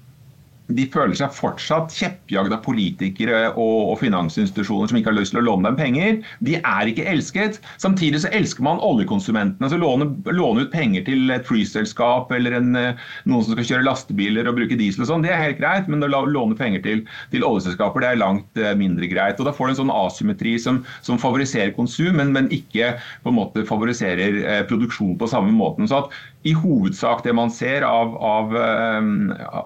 de 0.77 0.85
føler 0.93 1.17
seg 1.17 1.33
fortsatt 1.33 1.93
kjeppjagd 1.97 2.53
av 2.53 2.61
politikere 2.65 3.39
og, 3.55 3.91
og, 3.91 3.95
finansinstitusjoner 4.01 4.91
som 4.91 4.99
ikke 4.99 5.11
har 5.11 5.17
lyst 5.17 5.33
til 5.33 5.41
å 5.41 5.45
låne 5.47 5.69
dem 5.69 5.79
penger. 5.79 6.19
De 6.45 6.57
er 6.59 6.91
ikke 6.91 7.07
elsket. 7.09 7.57
Samtidig 7.81 8.21
så 8.23 8.31
elsker 8.35 8.65
man 8.65 8.81
oljekonsumentene. 8.85 9.65
altså 9.65 9.79
Låne, 9.81 10.11
låne 10.29 10.65
ut 10.65 10.73
penger 10.73 11.07
til 11.07 11.33
et 11.33 11.47
flyselskap 11.49 12.31
eller 12.35 12.59
en, 12.59 12.75
eh, 12.77 13.07
noen 13.29 13.45
som 13.45 13.55
skal 13.55 13.69
kjøre 13.71 13.87
lastebiler 13.87 14.49
og 14.49 14.59
bruke 14.59 14.77
diesel 14.79 15.05
og 15.05 15.11
sånn, 15.11 15.25
det 15.25 15.33
er 15.33 15.43
helt 15.47 15.61
greit. 15.61 15.89
Men 15.89 16.05
å 16.05 16.11
låne 16.29 16.57
penger 16.59 16.85
til, 16.85 17.03
til 17.33 17.47
oljeselskaper 17.47 18.05
det 18.05 18.13
er 18.13 18.21
langt 18.21 18.61
uh, 18.61 18.73
mindre 18.77 19.09
greit. 19.09 19.41
og 19.41 19.49
Da 19.49 19.55
får 19.55 19.69
du 19.69 19.75
en 19.75 19.81
sånn 19.83 19.95
asymmetri 19.95 20.57
som, 20.61 20.83
som 21.05 21.21
favoriserer 21.21 21.73
konsum, 21.77 22.13
men, 22.19 22.33
men, 22.35 22.49
ikke 22.53 22.95
på 23.23 23.31
en 23.31 23.37
måte 23.37 23.65
favoriserer 23.67 24.41
uh, 24.43 24.61
produksjon 24.69 25.17
på 25.19 25.29
samme 25.29 25.53
måten. 25.55 25.89
så 25.89 26.03
at 26.03 26.13
i 26.47 26.53
hovedsak 26.55 27.23
det 27.25 27.33
man 27.35 27.49
ser 27.51 27.83
av, 27.83 28.13
av, 28.23 28.53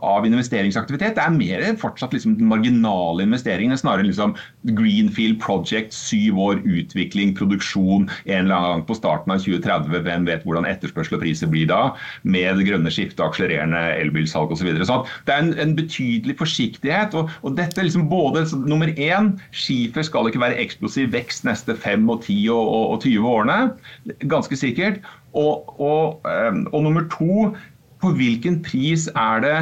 av 0.01 0.25
investeringsaktivitet. 0.25 1.13
Det 1.17 1.21
er 1.21 1.35
mer 1.35 1.65
fortsatt 1.77 2.15
liksom 2.15 2.39
marginale 2.49 3.27
investeringene, 3.27 3.77
snarere 3.77 4.07
liksom 4.07 4.33
Greenfield 4.73 5.37
Project, 5.43 5.93
syv 5.93 6.39
år 6.41 6.63
utvikling, 6.65 7.35
produksjon 7.37 8.09
en 8.25 8.45
eller 8.45 8.55
annen 8.57 8.79
gang 8.79 8.85
på 8.89 8.97
starten 8.97 9.35
av 9.35 9.43
2030. 9.45 10.01
Hvem 10.07 10.27
vet 10.29 10.47
hvordan 10.47 10.67
etterspørsel 10.69 11.19
og 11.19 11.23
priser 11.25 11.51
blir 11.53 11.69
da, 11.69 11.81
med 12.25 12.57
det 12.57 12.67
grønne 12.71 12.93
skiftet, 12.93 13.21
akselererende 13.21 13.83
elbilsalg 13.99 14.49
osv. 14.49 14.63
Så, 14.63 14.69
videre. 14.69 14.85
så 14.87 15.01
det 15.27 15.33
er 15.35 15.41
en, 15.43 15.53
en, 15.59 15.73
betydelig 15.77 16.37
forsiktighet. 16.39 17.13
og, 17.19 17.29
og 17.43 17.57
dette 17.59 17.83
liksom 17.83 18.07
både 18.09 18.45
Nummer 18.63 18.87
én, 18.95 19.33
skifer 19.51 20.05
skal 20.05 20.29
ikke 20.29 20.41
være 20.41 20.61
eksplosiv 20.61 21.11
vekst 21.13 21.43
neste 21.45 21.75
fem 21.75 22.05
og 22.09 22.23
ti 22.23 22.37
og, 22.47 22.63
og, 22.63 22.85
og 22.95 23.03
20 23.03 23.27
årene. 23.27 23.57
Ganske 24.31 24.57
sikkert. 24.57 25.03
Og, 25.33 25.73
og, 25.81 26.27
og 26.27 26.83
nummer 26.85 27.07
to, 27.09 27.53
på 28.03 28.11
hvilken 28.17 28.59
pris 28.65 29.07
er 29.15 29.41
det 29.43 29.57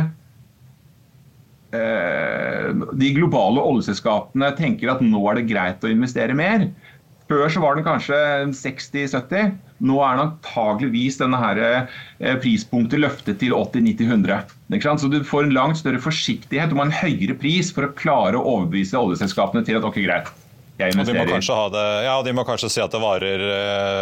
Eh, 1.72 2.72
de 3.00 3.12
globale 3.16 3.62
oljeselskapene 3.64 4.50
tenker 4.58 4.92
at 4.92 5.04
nå 5.06 5.22
er 5.32 5.40
det 5.40 5.48
greit 5.52 5.86
å 5.86 5.92
investere 5.92 6.36
mer. 6.36 6.68
Før 7.32 7.46
så 7.48 7.62
var 7.64 7.78
den 7.78 7.86
kanskje 7.86 8.18
60-70. 8.52 9.54
Nå 9.88 10.02
er 10.04 10.18
den 10.18 10.24
antageligvis 10.26 11.22
denne 11.22 11.40
her 11.40 11.62
eh, 11.64 12.36
prispunktet 12.44 13.00
løftet 13.00 13.40
til 13.40 13.56
80-90-100. 13.56 14.52
Så 15.00 15.12
du 15.12 15.22
får 15.24 15.48
en 15.48 15.56
langt 15.56 15.80
større 15.80 16.02
forsiktighet 16.04 16.76
og 16.76 16.84
en 16.84 16.96
høyere 16.96 17.38
pris 17.40 17.72
for 17.72 17.88
å 17.88 17.94
klare 17.96 18.40
å 18.40 18.58
overbevise 18.58 19.00
oljeselskapene 19.00 19.64
til 19.68 19.80
at 19.80 19.88
ok, 19.88 20.02
greit, 20.04 20.28
jeg 20.82 20.92
investerer. 20.92 21.24
Og 21.24 21.32
de 21.32 21.40
må, 21.40 21.62
det, 21.78 21.88
ja, 22.10 22.18
de 22.28 22.36
må 22.36 22.48
kanskje 22.48 22.74
si 22.74 22.84
at 22.84 22.92
det 22.92 23.00
varer 23.00 23.48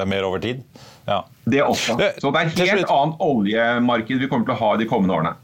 mer 0.10 0.25
over 0.25 0.41
tid. 0.41 0.65
Ja. 1.07 1.23
Det 1.49 1.62
også. 1.63 1.95
Så 2.21 2.31
det 2.31 2.41
er 2.41 2.49
et 2.49 2.73
helt 2.73 2.91
annet 2.93 3.21
oljemarked 3.23 4.19
vi 4.21 4.27
kommer 4.29 4.49
til 4.49 4.57
å 4.57 4.59
ha 4.59 4.73
de 4.77 4.88
kommende 4.89 5.15
årene. 5.17 5.35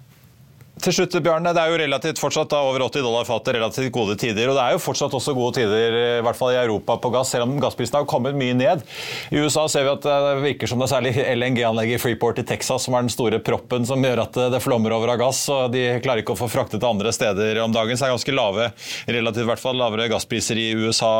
Til 0.84 0.92
slutt, 0.92 1.16
Bjarne, 1.24 1.54
Det 1.56 1.62
er 1.62 1.72
jo 1.72 1.78
relativt 1.80 2.20
fortsatt 2.20 2.50
da, 2.52 2.60
over 2.68 2.84
80 2.84 3.06
dollar 3.06 3.24
fatet, 3.24 3.56
relativt 3.56 3.94
gode 3.96 4.18
tider. 4.20 4.50
og 4.50 4.58
Det 4.58 4.64
er 4.64 4.72
jo 4.76 4.82
fortsatt 4.84 5.14
også 5.16 5.34
gode 5.34 5.56
tider, 5.56 6.20
i 6.20 6.22
hvert 6.22 6.36
fall 6.36 6.52
i 6.52 6.60
Europa, 6.60 6.98
på 7.00 7.12
gass, 7.14 7.32
selv 7.32 7.48
om 7.48 7.56
gassprisene 7.64 8.02
har 8.02 8.10
kommet 8.10 8.36
mye 8.36 8.54
ned. 8.54 8.84
I 9.32 9.40
USA 9.40 9.68
ser 9.72 9.88
vi 9.88 9.94
at 9.94 10.04
det 10.04 10.44
virker 10.44 10.68
som 10.68 10.80
det 10.80 10.90
er 10.90 10.94
særlig 10.96 11.14
LNG-anlegget 11.16 11.96
i 11.96 12.04
Freeport 12.04 12.42
i 12.44 12.44
Texas 12.44 12.86
som 12.86 12.98
er 12.98 13.06
den 13.06 13.14
store 13.14 13.40
proppen 13.40 13.88
som 13.88 14.04
gjør 14.04 14.26
at 14.26 14.40
det 14.52 14.62
flommer 14.62 14.92
over 14.92 15.16
av 15.16 15.22
gass. 15.24 15.46
og 15.50 15.72
De 15.72 15.88
klarer 16.04 16.26
ikke 16.26 16.36
å 16.36 16.42
få 16.44 16.52
fraktet 16.52 16.84
til 16.84 16.92
andre 16.92 17.16
steder 17.16 17.64
om 17.64 17.72
dagen. 17.72 17.96
Så 17.96 18.04
det 18.04 18.12
er 18.12 18.18
ganske 18.18 18.36
lave, 18.36 18.70
relativt 19.08 19.48
i 19.48 19.50
hvert 19.54 19.64
fall 19.64 19.80
lavere 19.80 20.12
gasspriser 20.12 20.60
i 20.60 20.70
USA 20.76 21.16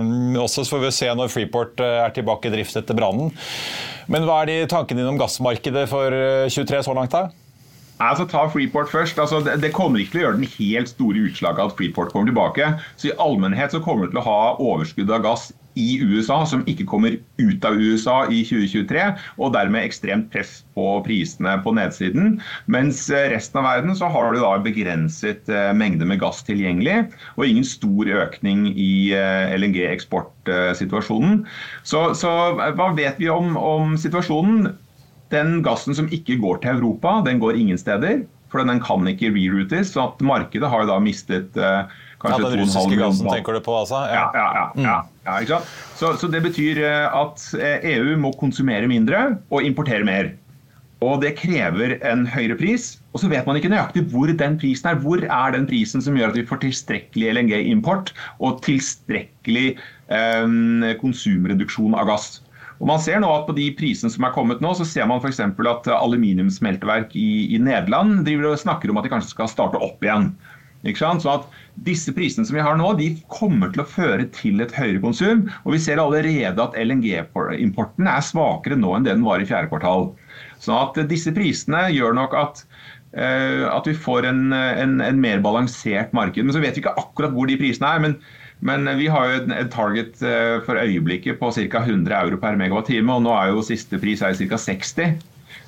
eh, 0.00 0.40
også. 0.40 0.64
Så 0.64 0.70
får 0.72 0.84
vi 0.88 0.96
se 0.96 1.12
når 1.12 1.32
Freeport 1.34 1.84
eh, 1.84 2.00
er 2.06 2.16
tilbake 2.16 2.48
i 2.48 2.56
drift 2.56 2.80
etter 2.80 2.96
brannen. 2.96 3.34
Men 4.08 4.24
hva 4.24 4.42
er 4.42 4.50
de 4.50 4.60
tankene 4.72 5.02
dine 5.02 5.12
om 5.12 5.20
gassmarkedet 5.20 5.88
for 5.92 6.22
23 6.48 6.80
eh, 6.80 6.86
så 6.88 6.96
langt? 6.96 7.12
da? 7.12 7.43
Altså, 8.00 8.24
Ta 8.26 8.46
Freeport 8.48 8.88
først. 8.90 9.18
Altså, 9.18 9.40
det, 9.40 9.62
det, 9.62 9.72
kommer 9.72 10.02
ikke 10.02 10.16
til 10.16 10.22
å 10.22 10.24
gjøre 10.26 10.38
den 10.40 10.54
helt 10.58 10.90
store 10.90 11.26
utslaget 11.28 11.64
at 11.64 11.76
Freeport 11.78 12.12
kommer 12.12 12.30
tilbake. 12.30 12.72
Så 12.96 13.10
I 13.10 13.18
allmennhet 13.22 13.74
så 13.74 13.82
kommer 13.84 14.06
det 14.06 14.14
til 14.14 14.22
å 14.24 14.28
ha 14.28 14.40
overskudd 14.58 15.12
av 15.14 15.22
gass 15.26 15.52
i 15.74 15.98
USA 16.02 16.40
som 16.46 16.62
ikke 16.70 16.86
kommer 16.86 17.16
ut 17.40 17.64
av 17.66 17.78
USA 17.78 18.24
i 18.30 18.42
2023, 18.46 19.06
og 19.42 19.54
dermed 19.56 19.82
ekstremt 19.82 20.28
press 20.32 20.60
på 20.76 20.86
prisene 21.06 21.56
på 21.64 21.74
nedsiden. 21.74 22.38
Mens 22.70 23.04
eh, 23.10 23.26
resten 23.32 23.58
av 23.60 23.66
verden 23.68 23.98
så 23.98 24.10
har 24.12 24.34
du 24.34 24.40
da 24.42 24.52
begrenset 24.62 25.50
eh, 25.50 25.72
mengde 25.76 26.06
med 26.06 26.22
gass 26.22 26.44
tilgjengelig, 26.46 27.08
og 27.34 27.46
ingen 27.48 27.66
stor 27.66 28.10
økning 28.22 28.68
i 28.70 29.10
eh, 29.18 29.54
LNG-eksportsituasjonen. 29.58 31.42
Så, 31.82 32.06
så, 32.18 32.32
hva 32.54 32.90
vet 32.94 33.18
vi 33.18 33.30
om, 33.32 33.58
om 33.58 33.98
situasjonen? 33.98 34.76
Den 35.34 35.58
gassen 35.66 35.98
som 35.98 36.08
ikke 36.14 36.38
går 36.40 36.62
til 36.62 36.78
Europa, 36.78 37.18
den 37.26 37.42
går 37.42 37.58
ingen 37.58 37.80
steder. 37.80 38.24
For 38.54 38.62
den 38.62 38.78
kan 38.78 39.08
ikke 39.10 39.32
reroutes. 39.34 39.90
Så 39.92 40.04
at 40.04 40.22
markedet 40.22 40.70
har 40.70 40.84
jo 40.84 40.90
da 40.92 41.00
mistet 41.02 41.56
eh, 41.58 41.90
kanskje 42.22 42.44
ja, 42.44 42.52
Den 42.52 42.62
russiske 42.62 43.00
gassen 43.00 43.30
tenker 43.32 43.58
du 43.58 43.64
på, 43.64 43.74
altså? 43.80 44.04
Ja, 44.12 44.28
ja, 44.36 44.46
ja. 44.60 44.64
Mm. 44.76 44.86
ja, 44.86 45.00
ja 45.26 45.40
ikke 45.42 45.56
sant? 45.56 45.74
Så, 45.98 46.12
så, 46.20 46.30
det 46.30 46.44
betyr 46.46 46.80
eh, 46.86 47.18
at 47.18 47.48
EU 47.58 48.06
eh, 48.06 48.14
e 48.14 48.22
må 48.22 48.30
konsumere 48.38 48.88
mindre 48.90 49.26
og 49.50 49.66
importere 49.66 50.06
mer. 50.06 50.32
Og 51.04 51.18
det 51.20 51.34
krever 51.36 51.98
en 52.06 52.22
høyere 52.30 52.56
pris. 52.56 52.94
Og 53.12 53.20
så 53.20 53.28
vet 53.28 53.44
man 53.48 53.58
ikke 53.58 53.72
nøyaktig 53.72 54.06
hvor 54.12 54.30
den 54.30 54.56
prisen 54.60 54.92
er. 54.92 55.02
Hvor 55.02 55.20
er 55.20 55.56
den 55.56 55.66
prisen 55.68 56.04
som 56.04 56.16
gjør 56.16 56.32
at 56.32 56.38
vi 56.38 56.46
får 56.48 56.62
tilstrekkelig 56.62 57.34
LNG-import 57.34 58.14
og 58.38 58.62
tilstrekkelig 58.64 59.74
eh, 60.14 60.94
konsumreduksjon 61.02 61.98
av 61.98 62.08
gass. 62.14 62.38
Og 62.80 62.88
man 62.90 63.02
ser 63.02 63.20
nå 63.22 63.30
at 63.30 63.46
På 63.48 63.54
de 63.56 63.68
prisene 63.78 64.10
som 64.12 64.26
er 64.26 64.34
kommet 64.34 64.62
nå, 64.64 64.72
så 64.74 64.86
ser 64.88 65.06
man 65.10 65.22
f.eks. 65.22 65.40
at 65.40 65.92
aluminiumssmelteverk 65.94 67.14
i, 67.18 67.54
i 67.54 67.60
Nederland 67.62 68.24
driver 68.26 68.50
og 68.50 68.60
snakker 68.60 68.90
om 68.90 68.98
at 68.98 69.06
de 69.06 69.12
kanskje 69.14 69.34
skal 69.36 69.50
starte 69.50 69.80
opp 69.82 70.02
igjen. 70.04 70.32
Ikke 70.84 71.00
sant? 71.00 71.24
Så 71.24 71.32
at 71.32 71.46
Disse 71.86 72.12
prisene 72.14 72.46
som 72.46 72.54
vi 72.54 72.62
har 72.62 72.76
nå, 72.78 72.92
de 73.00 73.08
kommer 73.32 73.72
til 73.74 73.82
å 73.82 73.88
føre 73.88 74.28
til 74.36 74.62
et 74.62 74.74
høyere 74.76 75.00
konsum. 75.02 75.48
Og 75.64 75.74
vi 75.74 75.80
ser 75.82 75.98
allerede 75.98 76.62
at 76.62 76.76
LNG-importen 76.78 78.10
er 78.10 78.22
svakere 78.22 78.78
nå 78.78 78.92
enn 78.94 79.08
det 79.08 79.16
den 79.16 79.26
var 79.26 79.42
i 79.42 79.48
fjerde 79.48 79.72
kvartal. 79.72 80.12
Så 80.62 80.76
at 80.76 81.00
disse 81.10 81.34
prisene 81.34 81.88
gjør 81.90 82.14
nok 82.20 82.36
at, 82.38 82.62
uh, 83.18 83.66
at 83.72 83.90
vi 83.90 83.96
får 84.06 84.30
en, 84.30 84.46
en, 84.54 85.00
en, 85.02 85.20
mer 85.20 85.42
balansert 85.42 86.14
marked. 86.14 86.46
Men 86.46 86.54
så 86.54 86.62
vet 86.62 86.78
vi 86.78 86.84
ikke 86.84 86.94
akkurat 87.00 87.34
hvor 87.34 87.50
de 87.50 87.58
prisene 87.58 87.90
er. 87.90 88.06
men 88.06 88.18
men 88.64 88.88
vi 88.98 89.10
har 89.12 89.28
jo 89.28 89.40
et 89.52 89.70
target 89.72 90.22
uh, 90.24 90.62
for 90.64 90.80
øyeblikket 90.80 91.38
på 91.40 91.50
ca. 91.52 91.82
100 91.84 92.16
euro 92.16 92.40
per 92.40 92.56
megawattime, 92.60 93.12
og 93.12 93.26
nå 93.26 93.34
er 93.36 93.52
jo 93.52 93.64
siste 93.66 94.00
pris 94.00 94.24
er 94.24 94.36
ca. 94.38 94.60
60. 94.60 95.20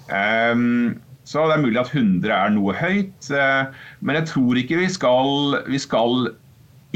Um, 0.08 0.96
så 1.26 1.44
det 1.50 1.56
er 1.56 1.62
mulig 1.64 1.80
at 1.82 1.92
100 1.92 2.32
er 2.32 2.52
noe 2.54 2.74
høyt. 2.78 3.30
Uh, 3.30 3.68
men 4.00 4.20
jeg 4.20 4.30
tror 4.32 4.60
ikke 4.60 4.80
vi 4.80 4.90
skal, 4.92 5.60
vi 5.68 5.80
skal 5.82 6.30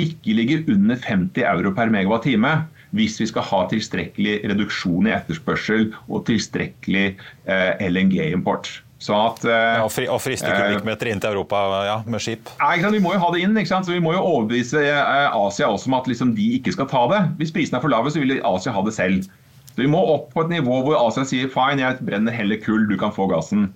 ikke 0.01 0.37
ligge 0.39 0.61
under 0.73 0.97
50 0.97 1.45
euro 1.45 1.75
per 1.77 1.93
megawattime 1.93 2.55
hvis 2.97 3.21
vi 3.21 3.29
skal 3.31 3.47
ha 3.47 3.65
tilstrekkelig 3.71 4.41
reduksjon 4.51 5.09
i 5.09 5.15
etterspørsel 5.15 5.91
og 6.09 6.25
tilstrekkelig 6.27 7.05
eh, 7.47 7.85
LNG-import. 7.87 8.71
Så 9.01 9.17
at, 9.17 9.45
eh, 9.49 9.79
ja, 9.81 9.85
og 10.13 10.21
friste 10.21 10.51
kubikkmeter 10.53 11.09
inn 11.09 11.21
til 11.23 11.33
Europa 11.33 11.63
ja, 11.87 11.97
med 12.05 12.21
skip? 12.21 12.51
Ja, 12.61 12.91
vi 12.93 13.01
må 13.01 13.15
jo 13.15 13.21
ha 13.23 13.31
det 13.33 13.41
inn. 13.41 13.57
Så 13.65 13.81
Vi 13.89 14.01
må 14.05 14.13
jo 14.13 14.21
overbevise 14.21 14.83
eh, 14.85 15.37
Asia 15.37 15.71
også 15.73 15.89
om 15.89 15.97
at 15.97 16.09
liksom, 16.11 16.35
de 16.37 16.49
ikke 16.59 16.75
skal 16.77 16.89
ta 16.91 17.07
det. 17.09 17.21
Hvis 17.41 17.55
prisene 17.55 17.79
er 17.79 17.85
for 17.85 17.93
lave, 17.93 18.13
så 18.13 18.21
vil 18.21 18.37
Asia 18.45 18.75
ha 18.77 18.83
det 18.85 18.93
selv. 18.93 19.25
Så 19.73 19.81
Vi 19.81 19.89
må 19.89 20.03
opp 20.05 20.29
på 20.35 20.45
et 20.45 20.53
nivå 20.53 20.83
hvor 20.85 20.99
Asia 21.01 21.25
sier 21.25 21.49
fine, 21.49 21.81
jeg 21.81 22.05
brenner 22.05 22.35
heller 22.37 22.61
kull, 22.61 22.85
du 22.91 22.99
kan 23.01 23.15
få 23.17 23.25
gassen. 23.31 23.71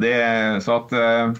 Det, 0.00 0.14
så 0.62 0.78
at 0.78 0.92
uh, 0.94 1.34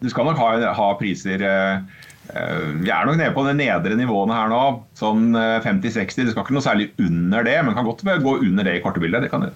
Du 0.00 0.06
skal 0.08 0.24
nok 0.30 0.38
ha, 0.38 0.52
ha 0.78 0.86
priser 0.96 1.42
uh, 1.42 1.82
vi 2.30 2.88
er 2.94 3.08
nok 3.08 3.18
nede 3.18 3.34
på 3.34 3.42
de 3.42 3.56
nedre 3.58 3.96
nivåene 3.98 4.36
her 4.36 4.52
nå, 4.52 4.60
sånn 4.94 5.34
50-60. 5.34 6.28
Det 6.28 6.30
skal 6.30 6.44
ikke 6.44 6.54
noe 6.54 6.62
særlig 6.62 6.86
under 7.02 7.42
det, 7.42 7.56
men 7.66 7.74
kan 7.74 7.88
godt 7.88 8.06
gå 8.06 8.36
under 8.38 8.68
det 8.68 8.76
i 8.78 8.84
kortebildet. 8.84 9.26
Det 9.26 9.32
kan 9.32 9.48
det. 9.48 9.50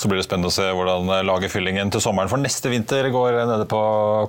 Så 0.00 0.08
blir 0.08 0.16
det 0.16 0.24
spennende 0.24 0.48
å 0.48 0.54
se 0.54 0.64
hvordan 0.72 1.10
lagerfyllingen 1.28 1.90
til 1.92 2.00
sommeren 2.00 2.30
for 2.30 2.40
neste 2.40 2.70
vinter 2.72 3.10
går 3.12 3.34
nede 3.50 3.66
på 3.68 3.80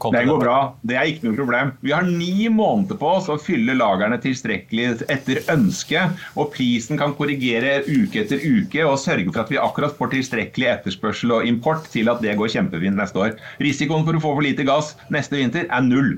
kontinentet. 0.03 0.27
Det 0.27 0.34
går 0.34 0.41
bra. 0.43 0.57
Det 0.84 0.97
er 0.99 1.12
ikke 1.13 1.29
noe 1.29 1.38
problem. 1.38 1.71
Vi 1.79 1.93
har 1.95 2.03
ni 2.07 2.49
måneder 2.51 2.99
på 2.99 3.13
oss 3.15 3.29
å 3.31 3.38
fylle 3.39 3.77
lagrene 3.79 4.17
tilstrekkelig 4.19 5.05
etter 5.07 5.39
ønske. 5.53 6.03
Og 6.36 6.51
prisen 6.57 6.99
kan 6.99 7.15
korrigere 7.15 7.86
uke 7.88 8.25
etter 8.25 8.43
uke 8.43 8.84
og 8.84 8.99
sørge 8.99 9.31
for 9.31 9.45
at 9.45 9.53
vi 9.53 9.62
akkurat 9.62 9.95
får 9.95 10.12
tilstrekkelig 10.17 10.73
etterspørsel 10.73 11.38
og 11.38 11.47
import 11.47 11.88
til 11.93 12.12
at 12.12 12.19
det 12.25 12.36
går 12.39 12.51
kjempefint 12.51 12.99
neste 12.99 13.23
år. 13.23 13.39
Risikoen 13.63 14.03
for 14.07 14.19
å 14.19 14.25
få 14.27 14.36
for 14.36 14.43
lite 14.43 14.67
gass 14.67 14.97
neste 15.13 15.39
vinter 15.39 15.71
er 15.71 15.88
null. 15.88 16.17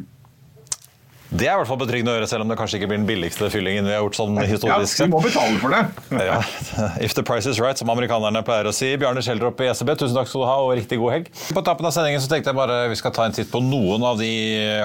Det 1.33 1.47
er 1.47 1.55
i 1.55 1.57
hvert 1.57 1.69
fall 1.69 1.79
betryggende 1.81 2.13
å 2.13 2.17
høre, 2.19 2.27
selv 2.29 2.45
om 2.45 2.51
det 2.51 2.55
kanskje 2.59 2.77
ikke 2.77 2.91
blir 2.91 2.99
den 2.99 3.07
billigste 3.09 3.47
fyllingen 3.49 3.87
vi 3.89 3.93
har 3.95 4.03
gjort 4.03 4.17
sånn 4.19 4.35
historisk 4.37 4.99
sett. 4.99 5.01
Ja, 5.01 5.07
vi 5.07 5.13
må 5.15 5.21
betale 5.23 5.57
for 5.57 5.73
det. 5.73 5.81
ja. 6.29 6.35
If 7.05 7.15
the 7.17 7.23
price 7.25 7.49
is 7.49 7.57
right, 7.57 7.79
som 7.79 7.89
amerikanerne 7.89 8.43
pleier 8.45 8.69
å 8.69 8.73
si. 8.75 8.91
Bjarne 9.01 9.23
Schjelderup 9.25 9.63
i 9.65 9.71
SEB, 9.73 9.95
tusen 9.97 10.13
takk 10.13 10.29
skal 10.29 10.43
du 10.43 10.45
ha, 10.45 10.57
og 10.61 10.75
riktig 10.77 10.99
god 11.01 11.15
helg. 11.15 11.31
På 11.57 11.63
tappen 11.65 11.89
av 11.89 11.95
sendingen 11.95 12.21
så 12.21 12.29
tenkte 12.29 12.53
jeg 12.53 12.59
bare 12.59 12.77
vi 12.91 12.97
skal 12.99 13.15
ta 13.17 13.25
en 13.25 13.33
titt 13.33 13.49
på 13.49 13.63
noen 13.65 14.05
av 14.05 14.21
de 14.21 14.29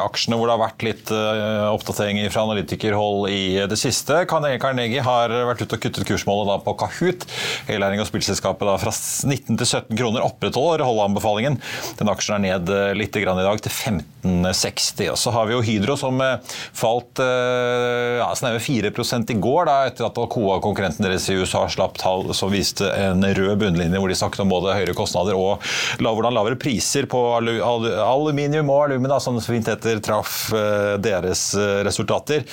aksjene 0.00 0.38
hvor 0.40 0.48
det 0.48 0.56
har 0.56 0.62
vært 0.62 0.86
litt 0.86 1.12
uh, 1.12 1.68
oppdateringer 1.74 2.32
fra 2.32 2.46
analytikerhold 2.48 3.28
i 3.28 3.42
det 3.68 3.80
siste. 3.80 4.22
Carnegie 4.30 5.04
har 5.04 5.36
vært 5.50 5.66
ute 5.66 5.76
og 5.76 5.84
kuttet 5.84 6.08
kursmålet 6.08 6.48
da 6.48 6.58
på 6.64 6.76
Kahoot. 6.80 7.28
Helæring 7.68 8.00
og 8.00 8.08
spillselskapet 8.08 8.70
da 8.70 8.78
fra 8.80 8.94
19 8.94 9.52
til 9.52 9.66
17 9.66 9.92
kroner 10.00 10.24
opprettholder 10.24 10.86
holdeanbefalingen. 10.88 11.60
Den 12.00 12.12
aksjen 12.14 12.38
er 12.38 12.44
ned 12.46 12.72
eh, 12.72 12.96
litt 12.96 13.16
i 13.18 13.26
dag 13.28 13.60
til 13.60 13.74
15,60. 13.74 15.12
Og 15.12 15.20
så 15.20 15.34
har 15.34 15.48
vi 15.48 15.56
jo 15.58 15.64
Hydro 15.66 15.98
som 16.00 16.22
uh, 16.24 16.37
falt 16.76 17.20
eh, 17.22 18.18
ja, 18.20 18.28
snaue 18.38 18.60
4 18.62 18.92
i 19.28 19.38
går, 19.38 19.68
da, 19.68 19.76
etter 19.88 20.06
at 20.08 20.18
Alcoa, 20.18 20.58
konkurrenten 20.62 21.06
deres 21.06 21.28
i 21.30 21.36
USA, 21.38 21.66
slapp 21.70 21.98
tall 22.00 22.32
som 22.36 22.52
viste 22.52 22.88
en 22.92 23.24
rød 23.24 23.56
bunnlinje 23.60 24.00
hvor 24.00 24.10
de 24.10 24.18
snakket 24.18 24.44
om 24.44 24.52
både 24.52 24.76
høyere 24.76 24.96
kostnader 24.96 25.36
og 25.38 25.64
hvordan 25.98 26.34
lavere 26.34 26.58
priser 26.60 27.08
på 27.10 27.20
aluminium 27.38 28.70
og 28.72 28.88
alumina, 28.88 29.20
som 29.22 29.38
fint 29.42 29.68
heter, 29.70 30.02
traff 30.04 30.52
eh, 30.56 30.96
deres 31.02 31.50
eh, 31.58 31.80
resultater. 31.86 32.44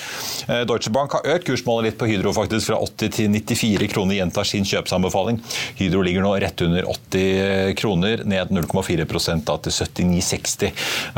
Deutsche 0.66 0.92
Bank 0.94 1.16
har 1.16 1.26
økt 1.36 1.46
kursmålet 1.48 1.90
litt 1.90 1.98
på 2.00 2.08
Hydro 2.08 2.32
faktisk 2.36 2.70
fra 2.70 2.78
80 2.82 3.14
til 3.16 3.32
94 3.34 3.90
kroner, 3.92 4.18
gjentar 4.20 4.46
sin 4.48 4.66
kjøpsanbefaling. 4.66 5.40
Hydro 5.80 6.02
ligger 6.06 6.24
nå 6.24 6.34
rett 6.42 6.62
under 6.66 6.86
80 6.90 7.74
kroner, 7.78 8.22
ned 8.28 8.52
0,4% 8.54 9.46
da 9.46 9.58
til 9.62 9.74
79,60 9.74 10.70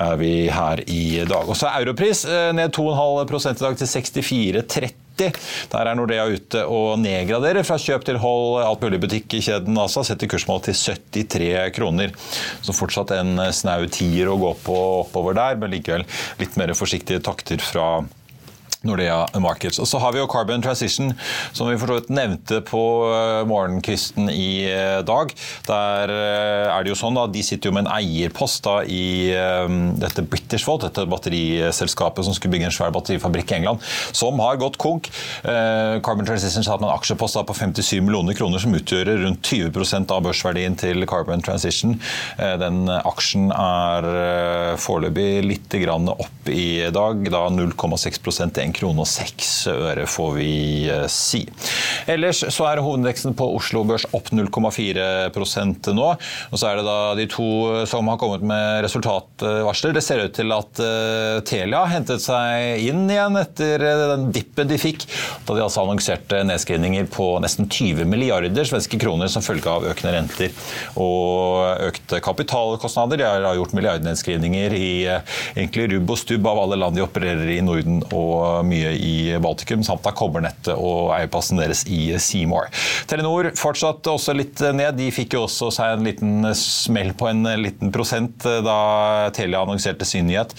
er 0.04 0.16
vi 0.20 0.32
her 0.52 0.82
i 0.86 1.24
dag. 1.28 1.48
Og 1.48 1.56
så 1.58 1.70
er 1.70 1.84
Europris 1.84 2.24
ned 2.58 2.74
2,5 2.76 3.50
i 3.50 3.62
dag 3.62 3.78
til 3.78 3.92
64,30. 4.22 4.94
Der 5.18 5.88
er 5.90 5.96
Nordea 5.98 6.28
ute 6.30 6.60
og 6.70 7.00
nedgraderer 7.02 7.66
fra 7.66 7.78
kjøp 7.82 8.04
til 8.06 8.20
hold 8.22 8.60
alt 8.62 8.84
mulig 8.84 9.00
butikkjeden 9.02 9.80
altså 9.82 10.04
Setter 10.06 10.30
kursmålet 10.30 10.68
til 10.68 11.00
73 11.26 11.72
kroner. 11.74 12.14
Så 12.62 12.76
fortsatt 12.76 13.16
en 13.16 13.40
snau 13.54 13.88
tier 13.90 14.30
å 14.30 14.38
gå 14.38 14.52
på 14.62 14.78
oppover 15.00 15.34
der, 15.38 15.58
men 15.58 15.74
likevel 15.74 16.06
litt 16.38 16.60
mer 16.60 16.76
forsiktige 16.78 17.24
takter 17.24 17.62
fra 17.62 17.88
Nordea 17.98 18.17
Markets. 18.86 19.80
Og 19.82 19.88
så 19.90 19.98
har 19.98 20.12
vi 20.14 20.20
jo 20.20 20.28
Carbon 20.30 20.62
Transition, 20.62 21.10
som 21.52 21.66
vi 21.66 21.78
for 21.78 21.90
nevnte 22.14 22.60
på 22.62 22.82
eh, 23.10 23.42
morgenkvisten 23.48 24.30
i 24.30 24.70
eh, 24.70 25.00
dag. 25.02 25.32
Der 25.66 26.12
eh, 26.12 26.70
er 26.70 26.84
det 26.84 26.92
jo 26.92 26.98
sånn 26.98 27.18
at 27.18 27.32
De 27.34 27.42
sitter 27.42 27.70
jo 27.70 27.74
med 27.74 27.86
en 27.86 27.92
eierpost 27.96 28.62
da 28.64 28.80
i 28.86 29.30
dette 29.98 30.22
British 30.22 30.66
Volt, 30.68 30.84
dette 30.84 31.04
batteriselskapet 31.10 32.26
som 32.26 32.34
skulle 32.36 32.54
bygge 32.54 32.68
en 32.68 32.74
svær 32.74 32.92
batterifabrikk 32.94 33.52
i 33.52 33.56
England, 33.58 33.82
som 34.14 34.38
har 34.42 34.58
gått 34.60 34.78
konk. 34.80 35.08
Carbon 35.42 36.26
Transition 36.26 36.64
satt 36.66 36.80
med 36.82 36.88
en 36.88 36.94
aksjepost 36.94 37.38
da 37.38 37.44
på 37.46 37.56
57 37.56 38.00
millioner 38.04 38.36
kroner, 38.38 38.62
som 38.62 38.74
utgjør 38.76 39.10
rundt 39.24 39.42
20% 39.46 40.14
av 40.14 40.24
børsverdien 40.26 40.76
til 40.78 41.06
Carbon 41.10 41.42
Transition. 41.44 41.96
Den 42.38 42.90
aksjen 42.98 43.50
er 43.54 44.08
foreløpig 44.80 45.28
litt 45.46 45.78
opp 45.78 46.50
i 46.52 46.88
dag, 46.94 47.24
da 47.32 47.44
0,6 47.52 48.20
til 48.24 48.67
1 48.68 48.74
krone 48.76 49.04
og 49.04 49.08
6 49.10 49.52
øre, 49.72 50.06
får 50.08 50.32
vi 50.36 50.52
eh, 50.92 51.06
si. 51.12 51.44
Ellers 52.10 52.42
så 52.54 52.68
er 52.68 52.82
hovedindeksen 52.84 53.36
på 53.38 53.48
Oslo 53.56 53.84
Børs 53.88 54.06
opp 54.16 54.30
0,4% 54.34 55.90
nå. 55.96 56.08
Og 56.52 56.60
så 56.60 56.70
er 56.70 56.80
det 56.80 56.86
da 56.86 56.98
de 57.18 57.28
to 57.30 57.48
som 57.88 58.08
har 58.10 58.18
kommet 58.20 58.44
med 58.46 58.82
resultatvarsler. 58.86 59.94
Det 59.96 60.04
ser 60.04 60.24
ut 60.24 60.34
til 60.36 60.52
at 60.54 60.82
uh, 60.82 61.38
Telia 61.48 61.84
hentet 61.90 62.22
seg 62.24 62.84
inn 62.88 63.06
igjen 63.10 63.38
etter 63.40 63.84
den 64.14 64.28
dippen 64.34 64.68
de 64.68 64.78
fikk 64.80 65.06
da 65.46 65.56
de 65.56 65.62
altså 65.64 65.82
annonserte 65.84 66.42
nedskrivninger 66.46 67.08
på 67.12 67.30
nesten 67.42 67.68
20 67.70 68.08
milliarder 68.08 68.68
svenske 68.68 68.98
kroner 69.00 69.30
som 69.32 69.44
følge 69.44 69.70
av 69.70 69.86
økende 69.88 70.14
renter 70.14 70.54
og 71.00 71.84
økte 71.88 72.20
kapitalkostnader. 72.24 73.22
De 73.22 73.28
har 73.28 73.58
gjort 73.58 73.74
milliardnedskrivninger 73.76 74.74
i 74.76 74.90
egentlig 75.08 75.88
rubb 75.94 76.14
og 76.14 76.20
stubb 76.20 76.48
av 76.50 76.62
alle 76.64 76.80
land 76.80 76.98
de 76.98 77.04
opererer 77.04 77.54
i 77.54 77.60
Norden 77.64 78.02
og 78.08 78.57
mye 78.66 78.94
i 78.98 79.14
Baltikum, 79.42 79.84
samt 79.86 80.06
av 80.08 80.16
kobbernettet 80.18 80.74
og 80.74 81.12
eierplassen 81.16 81.60
deres 81.60 81.84
i 81.90 82.14
Seymour. 82.22 82.68
Telenor 83.10 83.50
fortsatt 83.58 84.06
også 84.10 84.34
litt 84.36 84.62
ned. 84.74 84.98
De 84.98 85.10
fikk 85.14 85.36
jo 85.36 85.44
også 85.46 85.70
seg 85.74 85.96
en 85.96 86.06
liten 86.06 86.48
smell 86.58 87.12
på 87.18 87.28
en 87.30 87.44
liten 87.60 87.92
prosent 87.94 88.46
eh, 88.48 88.60
da 88.64 88.78
Telia 89.36 89.62
annonserte 89.62 90.06
sin 90.08 90.28
nyhet. 90.28 90.54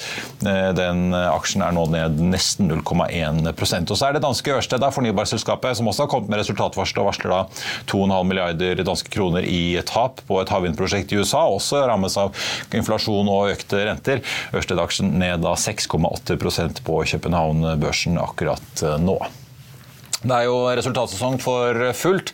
Eh, 0.45 0.69
den 0.77 1.13
aksjen 1.13 1.63
er 1.65 1.75
nå 1.75 1.85
ned 1.91 2.19
nesten 2.29 2.69
0,1 2.71 3.49
Og 3.49 3.95
så 3.95 4.09
er 4.09 4.15
det 4.15 4.23
danske 4.25 4.53
Ørsted, 4.55 4.83
fornybarselskapet, 4.93 5.77
som 5.77 5.89
også 5.89 6.05
har 6.05 6.11
kommet 6.11 6.31
med 6.31 6.41
resultatvarsel 6.41 7.01
og 7.01 7.09
varsler 7.09 7.33
da 7.33 7.41
2,5 7.89 8.29
milliarder 8.29 8.83
danske 8.85 9.11
kroner 9.13 9.45
i 9.45 9.79
tap 9.87 10.21
på 10.27 10.39
et 10.41 10.51
havvindprosjekt 10.51 11.13
i 11.13 11.19
USA, 11.21 11.45
også 11.49 11.83
rammes 11.89 12.15
av 12.19 12.35
inflasjon 12.75 13.29
og 13.31 13.53
økte 13.53 13.83
renter. 13.87 14.23
Ørsted-aksjen 14.55 15.13
ned 15.19 15.43
da 15.45 15.55
6,8% 15.59 16.83
på 16.85 16.99
København 17.09 17.65
børs 17.81 17.88
børsen 17.89 18.17
akkurat 18.21 18.83
eh, 18.83 18.99
nå. 19.01 19.17
Det 20.19 20.35
er 20.35 20.49
jo 20.49 20.55
resultatsesong 20.75 21.37
for 21.39 21.77
fullt, 21.95 22.33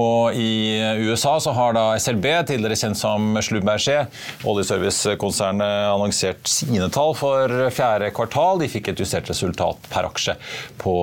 og 0.00 0.36
i 0.38 0.80
USA 1.04 1.34
så 1.44 1.52
har 1.52 1.74
da 1.76 1.82
SLB, 2.00 2.24
tidligere 2.48 2.78
kjent 2.80 2.96
som 2.96 3.36
Schlumberger, 3.44 4.06
oljeservicekonsernet, 4.48 5.90
annonsert 5.92 6.48
sine 6.48 6.88
tall 6.94 7.12
for 7.18 7.52
fjerde 7.74 8.08
kvartal. 8.16 8.62
De 8.62 8.70
fikk 8.72 8.88
et 8.92 9.02
justert 9.02 9.28
resultat 9.28 9.90
per 9.92 10.08
aksje 10.08 10.38
på 10.80 10.94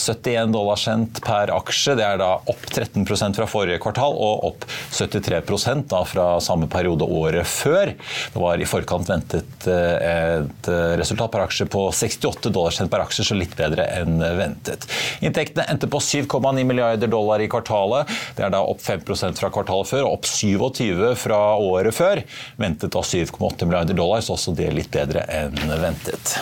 71 0.00 0.54
dollar 0.54 0.80
cent 0.80 1.20
per 1.26 1.52
aksje. 1.52 1.98
Det 2.00 2.06
er 2.06 2.22
da 2.22 2.30
opp 2.40 2.64
13% 2.72 3.36
fra 3.36 3.48
forrige 3.50 3.82
kvartal 3.84 4.16
og 4.16 4.48
opp 4.48 4.64
73 4.96 5.84
da 5.92 6.02
fra 6.08 6.26
samme 6.40 6.70
periode 6.72 7.04
året 7.04 7.44
før. 7.44 7.92
Det 8.32 8.40
var 8.40 8.56
i 8.56 8.68
forkant 8.68 9.12
ventet 9.12 9.68
eh, 9.68 10.40
et 10.40 10.72
resultat 10.96 11.36
per 11.36 11.44
aksje 11.44 11.68
på 11.68 11.84
68 11.92 12.48
dollar 12.48 12.72
cent 12.72 12.92
per 12.92 13.04
aksje, 13.04 13.28
så 13.28 13.36
litt 13.36 13.52
bedre 13.58 13.84
enn 14.00 14.16
ventet. 14.40 14.88
Inntektene 15.20 15.65
endte 15.70 15.88
på 15.90 16.00
7,9 16.02 16.64
milliarder 16.64 17.10
dollar 17.10 17.42
i 17.42 17.48
kvartalet. 17.50 18.10
Det 18.36 18.46
er 18.46 18.52
da 18.54 18.62
opp 18.64 18.82
5 18.82 19.06
fra 19.38 19.50
kvartalet 19.52 19.90
før 19.90 20.06
og 20.08 20.18
opp 20.18 20.28
27 20.30 21.14
fra 21.20 21.40
året 21.56 21.94
før. 21.96 22.22
Ventet 22.60 22.94
da 22.94 23.02
7,8 23.02 23.66
milliarder 23.66 23.94
dollar, 23.94 24.20
så 24.20 24.36
også 24.36 24.54
det 24.56 24.72
litt 24.74 24.92
bedre 24.94 25.26
enn 25.30 25.56
ventet. 25.80 26.38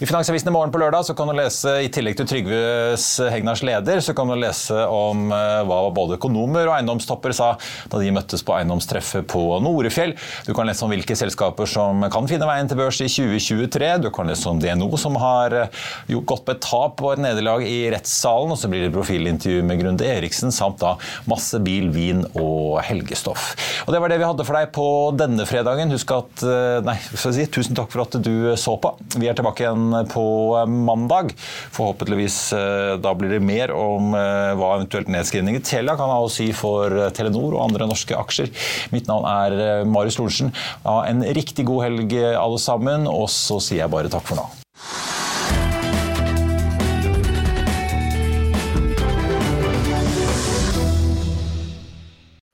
I 0.00 0.06
Finansavisen 0.08 0.50
i 0.50 0.54
morgen 0.54 0.72
på 0.74 0.80
lørdag 0.82 1.06
så 1.06 1.16
kan 1.18 1.30
du 1.30 1.36
lese, 1.36 1.76
i 1.84 1.90
tillegg 1.92 2.18
til 2.18 2.28
Trygves 2.28 3.06
Hegnars 3.32 3.62
leder, 3.66 4.00
så 4.04 4.14
kan 4.16 4.30
du 4.30 4.36
lese 4.38 4.76
om 4.90 5.30
eh, 5.34 5.62
hva 5.68 5.78
både 5.94 6.18
økonomer 6.18 6.68
og 6.68 6.76
eiendomstopper 6.76 7.34
sa 7.36 7.52
da 7.90 8.00
de 8.02 8.12
møttes 8.14 8.44
på 8.46 8.54
eiendomstreffet 8.56 9.26
på 9.30 9.42
Norefjell. 9.62 10.14
Du 10.46 10.52
kan 10.56 10.68
lese 10.68 10.84
om 10.86 10.92
hvilke 10.92 11.16
selskaper 11.18 11.68
som 11.70 12.04
kan 12.12 12.28
finne 12.30 12.48
veien 12.48 12.70
til 12.70 12.80
børs 12.80 13.00
i 13.04 13.08
2023. 13.10 13.90
Du 14.04 14.10
kan 14.14 14.30
lese 14.30 14.48
om 14.50 14.60
DNO 14.62 14.90
som 15.00 15.18
har 15.20 15.56
eh, 15.64 15.80
gått 16.12 16.44
på 16.46 16.54
et 16.54 16.62
tap 16.64 17.02
og 17.02 17.14
et 17.14 17.24
nederlag 17.26 17.64
i 17.66 17.84
rettssalen. 17.92 18.54
Og 18.54 18.60
så 18.60 18.70
blir 18.72 18.86
det 18.86 18.92
profilintervju 18.94 19.64
med 19.66 19.82
Grunde 19.82 20.08
Eriksen 20.08 20.54
samt 20.54 20.80
da 20.82 20.94
masse 21.30 21.60
bil, 21.64 21.90
vin 21.94 22.24
og 22.32 22.80
helgestoff. 22.86 23.52
Og 23.86 23.94
Det 23.94 24.02
var 24.02 24.12
det 24.12 24.20
vi 24.22 24.28
hadde 24.28 24.46
for 24.46 24.58
deg 24.58 24.72
på 24.74 24.88
denne 25.18 25.46
fredagen. 25.48 25.92
Husk 25.94 26.14
at, 26.16 26.46
eh, 26.46 26.80
nei, 26.86 26.98
si, 27.12 27.48
Tusen 27.52 27.76
takk 27.76 27.90
for 27.92 28.06
at 28.06 28.16
du 28.22 28.54
så 28.56 28.76
på. 28.80 28.94
Vi 29.18 29.28
er 29.28 29.36
tilbake 29.36 29.66
igjen 29.66 29.81
på 30.12 30.24
mandag. 30.66 31.32
Forhåpentligvis 31.74 32.38
eh, 32.56 32.94
da 33.02 33.14
blir 33.18 33.36
det 33.36 33.42
mer 33.44 33.72
om 33.76 34.14
eh, 34.18 34.52
hva 34.58 34.74
eventuelt 34.78 35.10
nedskrivninger 35.12 35.64
Telia 35.66 35.96
kan 35.98 36.12
ha 36.12 36.20
å 36.22 36.30
si 36.32 36.50
for 36.56 36.92
eh, 36.92 37.10
Telenor 37.16 37.56
og 37.56 37.64
andre 37.68 37.88
norske 37.90 38.16
aksjer. 38.18 38.52
Mitt 38.94 39.10
navn 39.10 39.28
er 39.28 39.86
Marius 39.88 40.20
Lorentzen. 40.20 40.52
Ha 40.86 41.02
en 41.08 41.24
riktig 41.36 41.66
god 41.68 41.86
helg 41.88 42.16
alle 42.32 42.60
sammen, 42.62 43.08
og 43.10 43.28
så 43.32 43.60
sier 43.62 43.84
jeg 43.84 43.92
bare 43.92 44.12
takk 44.12 44.26
for 44.28 44.42
nå. 44.42 44.48